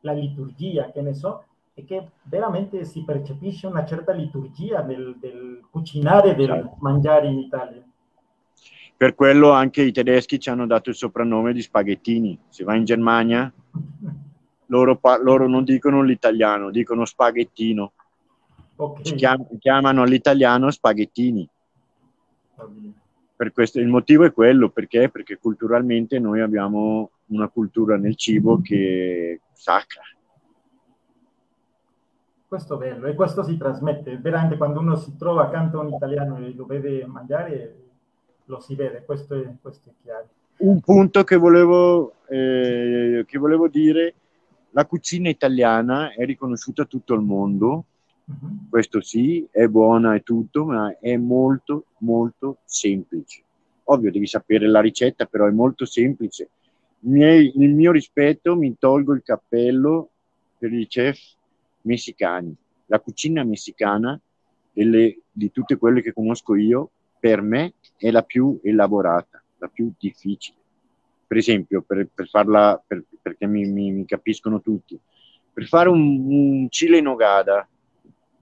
la 0.00 0.12
liturgia, 0.12 0.90
che 0.90 1.02
ne 1.02 1.12
so, 1.12 1.44
è 1.74 1.84
che 1.84 2.08
veramente 2.22 2.86
si 2.86 3.04
percepisce 3.04 3.66
una 3.66 3.84
certa 3.84 4.12
liturgia 4.12 4.80
del, 4.80 5.16
del 5.20 5.60
cucinare, 5.70 6.34
del 6.34 6.46
certo. 6.46 6.76
mangiare 6.78 7.26
in 7.26 7.38
Italia. 7.38 7.82
Per 8.96 9.14
quello 9.14 9.50
anche 9.50 9.82
i 9.82 9.92
tedeschi 9.92 10.40
ci 10.40 10.48
hanno 10.48 10.66
dato 10.66 10.88
il 10.88 10.96
soprannome 10.96 11.52
di 11.52 11.60
spaghettini. 11.60 12.38
Se 12.48 12.64
vai 12.64 12.78
in 12.78 12.84
Germania, 12.86 13.52
loro, 14.68 14.98
loro 15.22 15.46
non 15.46 15.64
dicono 15.64 16.00
l'italiano, 16.00 16.70
dicono 16.70 17.04
spaghettino. 17.04 17.92
Okay. 18.74 19.04
Ci 19.04 19.14
chiam- 19.16 19.58
chiamano 19.58 20.04
l'italiano 20.04 20.70
spaghettini. 20.70 21.46
Per 23.36 23.52
questo, 23.52 23.78
il 23.78 23.86
motivo 23.86 24.24
è 24.24 24.32
quello, 24.32 24.68
perché? 24.68 25.08
Perché 25.10 25.38
culturalmente 25.38 26.18
noi 26.18 26.40
abbiamo 26.40 27.10
una 27.26 27.48
cultura 27.48 27.96
nel 27.96 28.16
cibo 28.16 28.60
che 28.60 29.40
è 29.40 29.40
sacra. 29.52 30.02
Questo 32.48 32.74
è 32.74 32.78
bello 32.78 33.06
e 33.06 33.14
questo 33.14 33.44
si 33.44 33.56
trasmette, 33.56 34.16
veramente 34.18 34.56
quando 34.56 34.80
uno 34.80 34.96
si 34.96 35.16
trova 35.16 35.44
accanto 35.44 35.78
a 35.78 35.82
un 35.82 35.92
italiano 35.92 36.38
e 36.38 36.52
lo 36.52 36.64
vede 36.64 37.06
mangiare, 37.06 37.76
lo 38.46 38.58
si 38.58 38.74
vede, 38.74 39.04
questo 39.04 39.34
è, 39.34 39.54
questo 39.60 39.90
è 39.90 39.92
chiaro. 40.02 40.28
Un 40.58 40.80
punto 40.80 41.22
che 41.22 41.36
volevo, 41.36 42.14
eh, 42.26 43.24
che 43.24 43.38
volevo 43.38 43.68
dire, 43.68 44.14
la 44.70 44.84
cucina 44.86 45.28
italiana 45.28 46.12
è 46.12 46.24
riconosciuta 46.24 46.82
a 46.82 46.86
tutto 46.86 47.14
il 47.14 47.20
mondo, 47.20 47.84
Uh-huh. 48.28 48.68
Questo 48.68 49.00
sì, 49.00 49.46
è 49.50 49.66
buona 49.66 50.14
e 50.14 50.22
tutto, 50.22 50.66
ma 50.66 50.98
è 51.00 51.16
molto, 51.16 51.86
molto 51.98 52.58
semplice. 52.64 53.42
Ovvio, 53.84 54.10
devi 54.10 54.26
sapere 54.26 54.68
la 54.68 54.80
ricetta, 54.80 55.24
però 55.24 55.46
è 55.46 55.50
molto 55.50 55.86
semplice. 55.86 56.50
Miei, 57.00 57.52
il 57.56 57.74
mio 57.74 57.90
rispetto, 57.90 58.54
mi 58.54 58.76
tolgo 58.78 59.14
il 59.14 59.22
cappello 59.22 60.10
per 60.58 60.72
i 60.72 60.86
chef 60.86 61.18
messicani. 61.82 62.54
La 62.86 63.00
cucina 63.00 63.44
messicana, 63.44 64.20
delle, 64.72 65.20
di 65.30 65.50
tutte 65.50 65.76
quelle 65.76 66.02
che 66.02 66.12
conosco 66.12 66.54
io, 66.54 66.90
per 67.18 67.40
me 67.40 67.74
è 67.96 68.10
la 68.10 68.22
più 68.22 68.60
elaborata, 68.62 69.42
la 69.58 69.68
più 69.68 69.90
difficile. 69.98 70.56
Per 71.26 71.36
esempio, 71.36 71.82
per, 71.82 72.08
per 72.12 72.28
farla, 72.28 72.82
per, 72.84 73.04
perché 73.20 73.46
mi, 73.46 73.64
mi, 73.66 73.90
mi, 73.90 74.04
capiscono 74.04 74.60
tutti, 74.60 74.98
per 75.52 75.66
fare 75.66 75.88
un, 75.88 76.26
un 76.28 76.68
chile 76.68 76.98
in 76.98 77.04
nogada, 77.04 77.66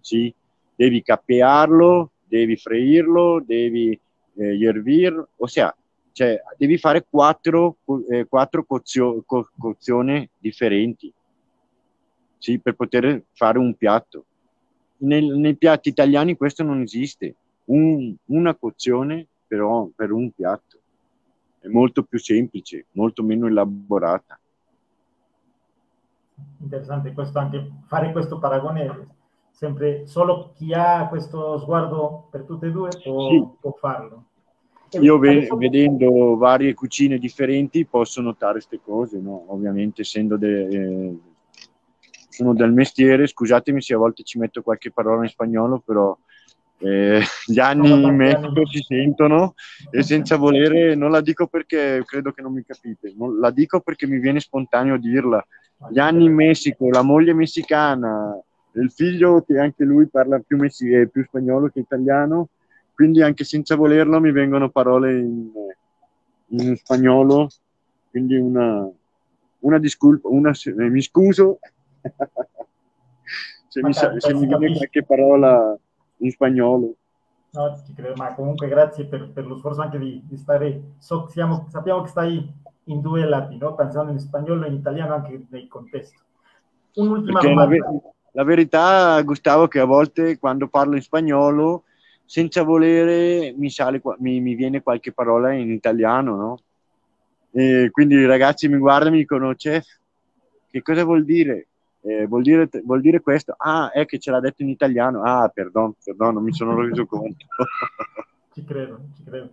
sì? 0.07 0.33
devi 0.77 1.03
capearlo, 1.03 2.11
devi 2.29 2.57
freirlo, 2.57 3.43
devi 3.45 3.99
eh, 4.35 4.53
yervir, 4.53 5.27
ossia, 5.39 5.75
cioè, 6.13 6.41
devi 6.57 6.79
fare 6.79 7.07
quattro, 7.09 7.79
eh, 8.11 8.27
quattro 8.27 8.65
cozio, 8.65 9.23
co, 9.27 9.49
cozioni 9.59 10.29
differenti 10.39 11.13
sì, 12.39 12.59
per 12.59 12.75
poter 12.75 13.25
fare 13.33 13.59
un 13.59 13.75
piatto. 13.75 14.25
Nel, 14.99 15.25
nei 15.25 15.57
piatti 15.57 15.89
italiani 15.89 16.37
questo 16.37 16.63
non 16.63 16.83
esiste, 16.83 17.35
un, 17.67 18.15
una 18.27 18.55
cozione 18.55 19.27
però 19.47 19.89
per 19.95 20.13
un 20.13 20.31
piatto. 20.31 20.79
È 21.59 21.69
molto 21.69 22.03
più 22.03 22.19
semplice, 22.19 22.87
molto 22.93 23.23
meno 23.23 23.47
elaborata. 23.47 24.39
Interessante 26.61 27.13
questo 27.13 27.39
anche 27.39 27.71
fare 27.87 28.13
questo 28.13 28.39
paragone 28.39 29.16
sempre 29.57 30.07
solo 30.07 30.53
chi 30.55 30.75
ha 30.75 31.09
questo 31.09 31.59
sguardo 31.59 32.29
per 32.31 32.43
tutte 32.43 32.67
e 32.67 32.71
due 32.71 32.91
può, 33.03 33.31
sì. 33.31 33.43
può 33.59 33.73
farlo. 33.73 34.25
Io 35.01 35.19
ve- 35.19 35.49
vedendo 35.57 36.37
varie 36.37 36.75
cucine 36.75 37.17
differenti 37.17 37.87
posso 37.87 38.21
notare 38.21 38.53
queste 38.53 38.81
cose, 38.85 39.19
no? 39.19 39.47
ovviamente 39.49 40.03
essendo 40.03 40.37
de- 40.37 40.69
eh, 40.69 41.19
sono 42.29 42.53
del 42.53 42.71
mestiere, 42.71 43.27
scusatemi 43.27 43.81
se 43.81 43.95
a 43.95 43.99
volte 43.99 44.25
ci 44.25 44.39
metto 44.39 44.61
qualche 44.61 44.91
parola 44.91 45.23
in 45.23 45.31
spagnolo, 45.31 45.83
però 45.83 46.15
eh, 46.81 47.21
gli 47.47 47.59
anni 47.59 48.03
in 48.03 48.15
Messico 48.15 48.67
si 48.67 48.83
sentono 48.83 49.55
e 49.91 50.03
senza 50.03 50.37
volere 50.37 50.95
non 50.95 51.11
la 51.11 51.23
dico 51.23 51.47
perché 51.47 52.03
credo 52.05 52.31
che 52.33 52.43
non 52.43 52.53
mi 52.53 52.63
capite, 52.63 53.15
non, 53.17 53.39
la 53.39 53.51
dico 53.51 53.81
perché 53.81 54.07
mi 54.07 54.19
viene 54.19 54.41
spontaneo 54.41 54.99
dirla. 54.99 55.43
Gli 55.91 55.99
anni 55.99 56.27
in 56.27 56.35
Messico, 56.35 56.91
la 56.91 57.03
moglie 57.03 57.33
messicana, 57.33 58.39
il 58.81 58.91
figlio 58.91 59.43
che 59.43 59.59
anche 59.59 59.85
lui 59.85 60.07
parla 60.09 60.39
più, 60.39 60.57
messi, 60.57 60.91
eh, 60.91 61.09
più 61.09 61.25
spagnolo 61.25 61.69
che 61.69 61.81
italiano, 61.81 62.49
quindi 62.95 63.23
anche 63.23 63.45
senza 63.45 63.75
volerlo 63.77 64.21
mi 64.21 64.33
vengono 64.33 64.71
parole 64.71 65.19
in, 65.19 65.51
in 66.49 66.77
spagnolo, 66.77 67.49
quindi 68.11 68.37
una, 68.37 68.89
una 69.61 69.79
discolpa, 69.79 70.29
una, 70.29 70.51
eh, 70.51 70.89
mi 70.89 71.01
scuso 71.01 71.59
se, 73.69 73.83
mi, 73.83 73.93
sa, 73.93 74.13
se 74.19 74.35
mi 74.35 74.47
viene 74.47 74.77
qualche 74.77 75.05
parola 75.05 75.77
in 76.19 76.31
spagnolo. 76.31 76.95
No, 77.51 77.83
ci 77.87 77.95
credo, 77.95 78.15
ma 78.17 78.35
comunque 78.35 78.69
grazie 78.69 79.07
per, 79.07 79.31
per 79.31 79.47
lo 79.47 79.57
sforzo 79.57 79.81
anche 79.81 79.99
di, 79.99 80.23
di 80.25 80.37
stare, 80.37 80.95
so, 80.99 81.27
siamo, 81.29 81.67
sappiamo 81.71 82.03
che 82.03 82.09
stai 82.09 82.55
in 82.85 83.01
due 83.01 83.25
lati, 83.25 83.57
no? 83.57 83.75
pensando 83.75 84.13
in 84.13 84.19
spagnolo 84.19 84.65
e 84.65 84.69
in 84.69 84.75
italiano 84.75 85.15
anche 85.15 85.47
nel 85.49 85.67
contesto. 85.67 86.21
Un'ultima 86.95 87.41
Perché 87.41 87.55
domanda 87.55 88.15
la 88.37 88.45
verità, 88.45 89.21
Gustavo, 89.23 89.67
che 89.67 89.81
a 89.81 89.87
volte 89.87 90.39
quando 90.39 90.69
parlo 90.69 90.95
in 90.95 91.01
spagnolo, 91.01 91.85
senza 92.27 92.63
volere, 92.63 93.55
mi, 93.57 93.71
sale, 93.71 94.03
mi, 94.19 94.41
mi 94.41 94.55
viene 94.55 94.83
qualche 94.83 95.11
parola 95.13 95.53
in 95.53 95.71
italiano, 95.71 96.37
no? 96.37 96.59
E 97.51 97.89
quindi 97.91 98.15
i 98.15 98.27
ragazzi 98.27 98.69
mi 98.69 98.77
guardano 98.77 99.09
e 99.09 99.13
mi 99.13 99.19
dicono, 99.21 99.55
chef, 99.55 99.87
che 100.71 100.83
cosa 100.83 101.05
vuol 101.05 101.25
dire? 101.25 101.69
Eh, 102.03 102.27
vuol 102.27 102.43
dire? 102.43 102.69
Vuol 102.85 103.01
dire 103.01 103.21
questo? 103.21 103.55
Ah, 103.57 103.91
è 103.91 104.05
che 104.05 104.19
ce 104.19 104.31
l'ha 104.31 104.41
detto 104.41 104.61
in 104.61 104.69
italiano. 104.69 105.23
Ah, 105.23 105.49
perdon, 105.49 105.95
perdon, 106.05 106.35
non 106.35 106.43
mi 106.43 106.53
sono 106.53 106.79
reso 106.79 107.07
conto. 107.09 107.47
ci 108.53 108.63
credo, 108.65 109.01
ci 109.17 109.25
credo. 109.25 109.51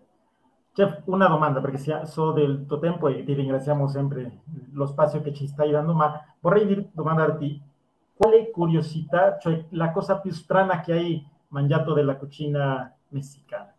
C'è 0.73 1.03
una 1.05 1.29
domanda, 1.29 1.61
perché 1.61 2.05
so 2.05 2.31
del 2.33 2.65
tuo 2.67 2.79
tempo 2.79 3.07
e 3.07 3.23
ti 3.23 3.31
ringraziamo 3.31 3.87
sempre 3.87 4.39
lo 4.73 4.85
spazio 4.87 5.21
che 5.21 5.33
ci 5.33 5.47
stai 5.47 5.71
dando, 5.71 5.93
ma 5.93 6.21
vorrei 6.41 6.89
domandarti 6.91 7.71
quale 8.15 8.51
curiosità, 8.51 9.37
cioè 9.37 9.65
la 9.69 9.91
cosa 9.91 10.19
più 10.19 10.31
strana 10.31 10.81
che 10.81 10.93
hai 10.93 11.27
mangiato 11.49 11.93
della 11.93 12.15
cucina 12.15 12.93
messicana? 13.09 13.73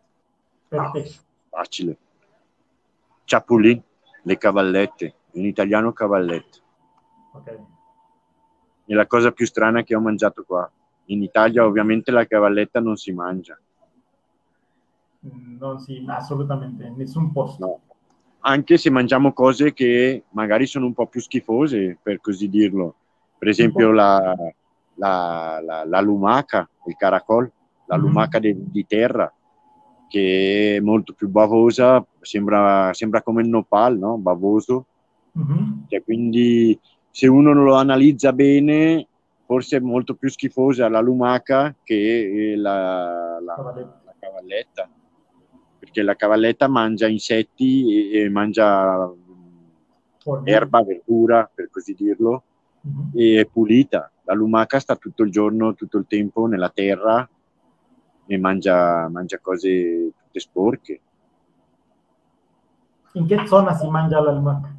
Per 0.67 0.79
ah, 0.79 0.91
te. 0.91 1.11
Facile. 1.49 1.97
Ciapulì, 3.23 3.81
le 4.23 4.37
cavallette, 4.37 5.13
in 5.31 5.45
italiano 5.45 5.93
cavallette. 5.93 6.59
Ok. 7.33 7.59
È 8.85 8.93
la 8.93 9.07
cosa 9.07 9.31
più 9.31 9.45
strana 9.45 9.83
che 9.83 9.95
ho 9.95 9.99
mangiato 9.99 10.43
qua. 10.43 10.69
In 11.05 11.23
Italia 11.23 11.65
ovviamente 11.65 12.11
la 12.11 12.25
cavalletta 12.25 12.79
non 12.79 12.97
si 12.97 13.11
mangia. 13.11 13.57
Non 15.21 15.79
si, 15.79 16.03
assolutamente, 16.07 16.93
nessun 16.95 17.31
posto. 17.31 17.65
No. 17.65 17.79
Anche 18.41 18.77
se 18.77 18.91
mangiamo 18.91 19.33
cose 19.33 19.73
che 19.73 20.25
magari 20.31 20.67
sono 20.67 20.85
un 20.85 20.93
po' 20.93 21.07
più 21.07 21.19
schifose, 21.19 21.97
per 21.99 22.21
così 22.21 22.47
dirlo 22.47 22.95
per 23.37 23.47
esempio 23.47 23.91
la, 23.91 24.35
la, 24.95 25.59
la, 25.63 25.85
la 25.85 26.01
lumaca, 26.01 26.67
il 26.87 26.95
caracol, 26.95 27.51
la 27.85 27.97
mm-hmm. 27.97 28.05
lumaca 28.05 28.39
de, 28.39 28.55
di 28.57 28.85
terra, 28.85 29.31
che 30.07 30.75
è 30.77 30.79
molto 30.79 31.13
più 31.13 31.29
bavosa, 31.29 32.05
sembra, 32.21 32.93
sembra 32.93 33.21
come 33.21 33.41
il 33.41 33.49
nopal, 33.49 33.97
no? 33.97 34.17
bavoso. 34.17 34.85
Mm-hmm. 35.37 35.71
Cioè, 35.87 36.03
quindi 36.03 36.79
se 37.09 37.27
uno 37.27 37.53
lo 37.53 37.75
analizza 37.75 38.33
bene, 38.33 39.07
forse 39.45 39.77
è 39.77 39.79
molto 39.79 40.15
più 40.15 40.29
schifosa 40.29 40.89
la 40.89 41.01
lumaca 41.01 41.75
che 41.83 42.53
la, 42.55 43.39
la, 43.39 43.55
la 44.05 44.13
cavalletta. 44.19 44.89
Perché 45.77 46.01
la 46.01 46.15
cavalletta 46.15 46.67
mangia 46.67 47.07
insetti 47.07 48.11
e, 48.11 48.21
e 48.21 48.29
mangia 48.29 49.11
erba, 50.43 50.83
verdura, 50.83 51.49
per 51.53 51.69
così 51.69 51.93
dirlo, 51.93 52.43
e 53.13 53.49
pulita. 53.51 54.11
La 54.23 54.33
lumaca 54.33 54.79
sta 54.79 54.95
tutto 54.95 55.23
il 55.23 55.31
giorno, 55.31 55.73
tutto 55.73 55.97
il 55.97 56.05
tempo 56.07 56.47
nella 56.47 56.69
terra 56.69 57.27
e 58.25 58.37
mangia, 58.37 59.07
mangia 59.09 59.39
cose 59.39 60.11
tutte 60.23 60.39
sporche. 60.39 60.99
In 63.13 63.27
che 63.27 63.45
zona 63.47 63.73
si 63.73 63.87
mangia 63.87 64.19
la 64.21 64.31
lumaca? 64.31 64.73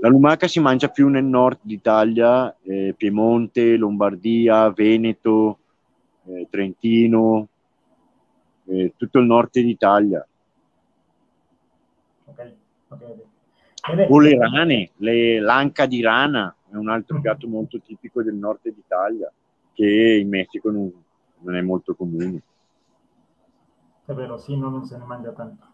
La 0.00 0.08
lumaca 0.08 0.46
si 0.46 0.60
mangia 0.60 0.88
più 0.88 1.08
nel 1.08 1.24
nord 1.24 1.60
d'Italia, 1.62 2.54
eh, 2.62 2.94
Piemonte, 2.96 3.76
Lombardia, 3.76 4.70
Veneto, 4.70 5.58
eh, 6.26 6.46
Trentino, 6.50 7.48
eh, 8.66 8.92
tutto 8.96 9.18
il 9.18 9.24
nord 9.24 9.50
d'Italia. 9.52 10.26
Okay, 12.26 12.54
okay. 12.88 13.26
O 14.08 14.18
le 14.18 14.36
rane, 14.38 14.90
le, 14.96 15.40
l'anca 15.40 15.86
di 15.86 16.02
rana 16.02 16.54
è 16.74 16.76
un 16.76 16.88
altro 16.88 17.20
piatto 17.20 17.46
molto 17.46 17.80
tipico 17.80 18.22
del 18.22 18.34
nord 18.34 18.60
d'Italia 18.62 19.32
che 19.72 20.18
in 20.20 20.28
Messico 20.28 20.70
non, 20.70 20.92
non 21.38 21.54
è 21.54 21.60
molto 21.60 21.94
comune. 21.94 22.42
È 24.04 24.12
vero, 24.12 24.36
sì, 24.38 24.56
no, 24.56 24.68
non 24.70 24.84
se 24.84 24.98
ne 24.98 25.04
mangia 25.04 25.32
tanto. 25.32 25.64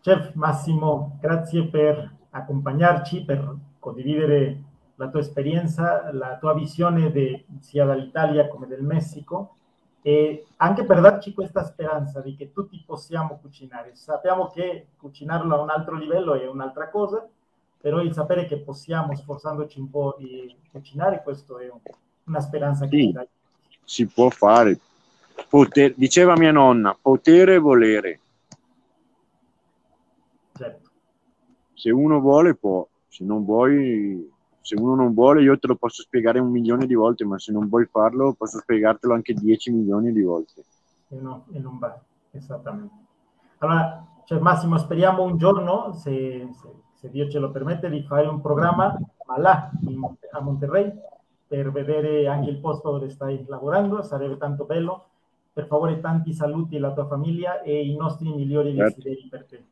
Chef 0.00 0.34
Massimo, 0.34 1.18
grazie 1.20 1.66
per 1.66 2.14
accompagnarci, 2.30 3.24
per 3.24 3.56
condividere 3.80 4.62
la 4.94 5.08
tua 5.08 5.20
esperienza, 5.20 6.12
la 6.12 6.38
tua 6.38 6.54
visione 6.54 7.10
de, 7.10 7.44
sia 7.58 7.84
dall'Italia 7.84 8.48
come 8.48 8.66
del 8.66 8.82
Messico 8.82 9.56
e 10.02 10.46
anche 10.58 10.84
per 10.84 11.00
darci 11.00 11.34
questa 11.34 11.64
speranza 11.64 12.20
di 12.20 12.36
che 12.36 12.52
tutti 12.52 12.80
possiamo 12.86 13.38
cucinare. 13.40 13.96
Sappiamo 13.96 14.46
che 14.46 14.90
cucinarlo 14.96 15.56
a 15.56 15.60
un 15.60 15.70
altro 15.70 15.96
livello 15.96 16.34
è 16.34 16.46
un'altra 16.46 16.90
cosa, 16.90 17.28
però 17.80 18.00
il 18.00 18.12
sapere 18.12 18.46
che 18.46 18.58
possiamo, 18.58 19.14
sforzandoci 19.14 19.78
un 19.78 19.90
po' 19.90 20.16
di 20.18 20.54
cucinare, 20.70 21.22
questo 21.22 21.58
è 21.58 21.70
una 22.24 22.40
speranza 22.40 22.86
che 22.86 22.96
sì, 22.96 23.12
dai. 23.12 23.28
Si 23.84 24.06
può 24.06 24.30
fare. 24.30 24.78
Poter, 25.48 25.94
diceva 25.96 26.36
mia 26.36 26.50
nonna, 26.50 26.96
potere 27.00 27.54
e 27.54 27.58
volere. 27.58 28.20
Certo. 30.54 30.90
Se 31.74 31.90
uno 31.90 32.20
vuole 32.20 32.54
può, 32.54 32.86
se 33.06 33.22
non 33.24 33.44
vuoi, 33.44 34.32
se 34.60 34.74
uno 34.74 34.94
non 34.94 35.12
vuole 35.12 35.42
io 35.42 35.58
te 35.58 35.66
lo 35.66 35.76
posso 35.76 36.02
spiegare 36.02 36.38
un 36.40 36.50
milione 36.50 36.86
di 36.86 36.94
volte, 36.94 37.24
ma 37.24 37.38
se 37.38 37.52
non 37.52 37.68
vuoi 37.68 37.86
farlo 37.86 38.32
posso 38.32 38.58
spiegartelo 38.58 39.12
anche 39.14 39.34
10 39.34 39.70
milioni 39.70 40.12
di 40.12 40.22
volte. 40.22 40.64
E, 41.08 41.16
no, 41.20 41.44
e 41.52 41.58
non 41.58 41.78
va, 41.78 41.96
esattamente. 42.32 42.94
Allora, 43.58 44.04
cioè, 44.24 44.40
Massimo, 44.40 44.76
speriamo 44.76 45.22
un 45.22 45.36
giorno, 45.36 45.92
se, 45.92 46.48
se, 46.60 46.68
se, 46.98 47.10
Dio 47.10 47.28
ce 47.28 47.38
lo 47.38 47.50
permette, 47.50 47.88
di 47.88 48.02
fare 48.02 48.26
un 48.26 48.40
programma 48.40 48.98
ma 49.26 49.38
là, 49.38 49.70
a 50.32 50.40
Monterrey, 50.40 50.92
per 51.46 51.70
vedere 51.70 52.26
anche 52.26 52.50
il 52.50 52.58
posto 52.58 52.92
dove 52.92 53.08
stai 53.08 53.44
lavorando, 53.46 54.02
sarebbe 54.02 54.36
tanto 54.36 54.64
bello. 54.64 55.08
Per 55.52 55.66
favore, 55.66 56.00
tanti 56.00 56.32
saluti 56.32 56.76
alla 56.76 56.92
tua 56.92 57.06
famiglia 57.06 57.62
e 57.62 57.86
i 57.86 57.96
nostri 57.96 58.28
migliori 58.28 58.74
certo. 58.74 59.00
desideri 59.00 59.28
per 59.28 59.44
te. 59.44 59.64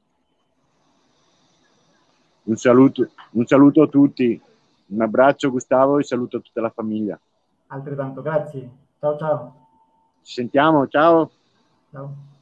Un 2.45 2.57
saluto, 2.57 3.09
un 3.33 3.47
saluto 3.47 3.83
a 3.83 3.87
tutti, 3.87 4.41
un 4.87 5.01
abbraccio 5.01 5.51
Gustavo 5.51 5.99
e 5.99 6.05
saluto 6.05 6.39
a 6.39 6.41
tutta 6.41 6.61
la 6.61 6.71
famiglia. 6.71 7.19
Altrettanto, 7.69 8.23
grazie. 8.23 8.71
Ciao 8.99 9.19
ciao. 9.19 9.67
Ci 10.23 10.33
sentiamo, 10.33 10.87
ciao. 10.89 11.31
Ciao. 11.91 12.33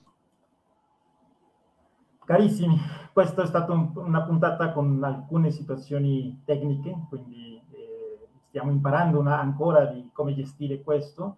Carissimi, 2.33 2.78
questa 3.12 3.43
è 3.43 3.47
stata 3.47 3.74
un, 3.74 3.91
una 3.95 4.22
puntata 4.22 4.72
con 4.72 5.05
alcune 5.05 5.51
situazioni 5.51 6.41
tecniche, 6.47 6.97
quindi 7.11 7.61
eh, 7.72 8.26
stiamo 8.49 8.70
imparando 8.70 9.18
una, 9.18 9.39
ancora 9.39 9.85
di 9.85 10.09
come 10.14 10.33
gestire 10.33 10.80
questo. 10.80 11.37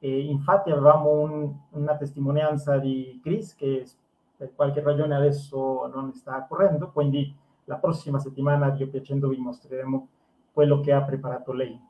E 0.00 0.20
infatti 0.26 0.70
avevamo 0.70 1.12
un, 1.12 1.50
una 1.70 1.96
testimonianza 1.96 2.76
di 2.76 3.20
Chris 3.22 3.54
che 3.54 3.86
per 4.36 4.54
qualche 4.54 4.82
ragione 4.82 5.14
adesso 5.14 5.86
non 5.86 6.12
sta 6.12 6.44
correndo, 6.46 6.90
quindi 6.90 7.34
la 7.64 7.76
prossima 7.76 8.18
settimana, 8.18 8.68
Dio 8.68 8.88
piacendo, 8.88 9.28
vi 9.28 9.38
mostreremo 9.38 10.08
quello 10.52 10.80
che 10.80 10.92
ha 10.92 11.00
preparato 11.00 11.54
lei, 11.54 11.80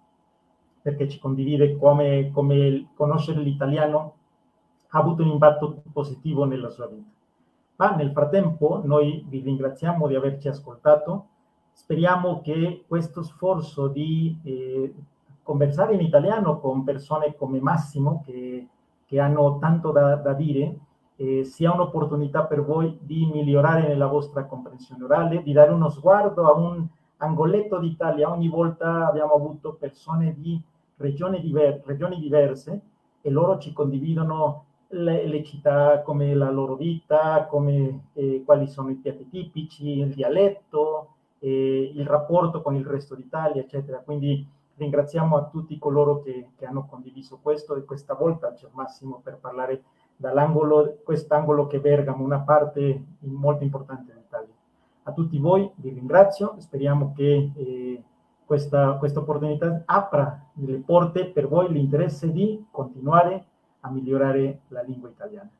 perché 0.80 1.08
ci 1.08 1.18
condivide 1.18 1.76
come, 1.76 2.30
come 2.32 2.90
conoscere 2.94 3.40
l'italiano 3.40 4.14
ha 4.90 4.98
avuto 5.00 5.24
un 5.24 5.30
impatto 5.30 5.82
positivo 5.92 6.44
nella 6.44 6.70
sua 6.70 6.86
vita. 6.86 7.14
Ma 7.76 7.94
nel 7.94 8.12
frattempo 8.12 8.80
noi 8.84 9.24
vi 9.28 9.40
ringraziamo 9.40 10.06
di 10.06 10.14
averci 10.14 10.48
ascoltato, 10.48 11.26
speriamo 11.72 12.40
che 12.40 12.84
questo 12.86 13.22
sforzo 13.22 13.88
di 13.88 14.38
eh, 14.44 14.94
conversare 15.42 15.94
in 15.94 16.00
italiano 16.00 16.60
con 16.60 16.84
persone 16.84 17.34
come 17.34 17.60
Massimo, 17.60 18.22
che, 18.24 18.68
che 19.04 19.20
hanno 19.20 19.58
tanto 19.58 19.90
da, 19.90 20.14
da 20.14 20.32
dire, 20.32 20.78
eh, 21.16 21.44
sia 21.44 21.72
un'opportunità 21.72 22.44
per 22.44 22.64
voi 22.64 22.96
di 23.00 23.26
migliorare 23.26 23.86
nella 23.86 24.06
vostra 24.06 24.44
comprensione 24.44 25.04
orale, 25.04 25.42
di 25.42 25.52
dare 25.52 25.72
uno 25.72 25.88
sguardo 25.88 26.46
a 26.46 26.54
un 26.54 26.86
angoletto 27.18 27.78
d'Italia. 27.78 28.30
Ogni 28.30 28.48
volta 28.48 29.08
abbiamo 29.08 29.34
avuto 29.34 29.74
persone 29.74 30.34
di 30.36 30.60
regioni, 30.96 31.40
diver 31.40 31.82
regioni 31.84 32.18
diverse 32.18 32.80
e 33.20 33.30
loro 33.30 33.58
ci 33.58 33.72
condividono 33.72 34.63
le, 34.94 35.26
le, 35.26 35.42
città 35.42 36.02
come 36.02 36.34
la 36.34 36.50
loro 36.50 36.76
vita, 36.76 37.46
come, 37.46 38.08
eh, 38.14 38.42
quali 38.44 38.66
sono 38.68 38.90
i 38.90 38.94
piatti 38.94 39.28
tipici, 39.28 39.98
il 39.98 40.14
dialetto, 40.14 41.14
eh, 41.40 41.92
il 41.94 42.06
rapporto 42.06 42.62
con 42.62 42.74
il 42.76 42.86
resto 42.86 43.14
d'Italia, 43.14 43.62
eccetera. 43.62 43.98
Quindi 43.98 44.46
ringraziamo 44.76 45.36
a 45.36 45.44
tutti 45.44 45.78
coloro 45.78 46.20
che, 46.22 46.50
che 46.56 46.66
hanno 46.66 46.86
condiviso 46.86 47.38
questo 47.42 47.76
e 47.76 47.84
questa 47.84 48.14
volta 48.14 48.52
c'è 48.52 48.68
Massimo 48.72 49.20
per 49.22 49.38
parlare 49.38 49.82
dall'angolo, 50.16 50.98
quest'angolo 51.02 51.66
che 51.66 51.80
Bergamo, 51.80 52.24
una 52.24 52.40
parte 52.40 53.04
molto 53.20 53.64
importante 53.64 54.12
dell'Italia. 54.12 54.54
A 55.04 55.12
tutti 55.12 55.38
voi 55.38 55.70
vi 55.76 55.90
ringrazio, 55.90 56.54
speriamo 56.58 57.12
che 57.14 57.50
eh, 57.54 58.02
questa, 58.44 58.92
questa 58.94 59.20
opportunità 59.20 59.82
apra 59.84 60.50
le 60.54 60.78
porte 60.78 61.26
per 61.26 61.48
voi 61.48 61.70
l'interesse 61.72 62.30
di 62.30 62.64
continuare 62.70 63.46
a 63.84 63.90
migliorare 63.90 64.60
la 64.68 64.82
lingua 64.82 65.10
italiana. 65.10 65.50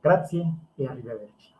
Grazie 0.00 0.52
e 0.76 0.86
arrivederci. 0.86 1.54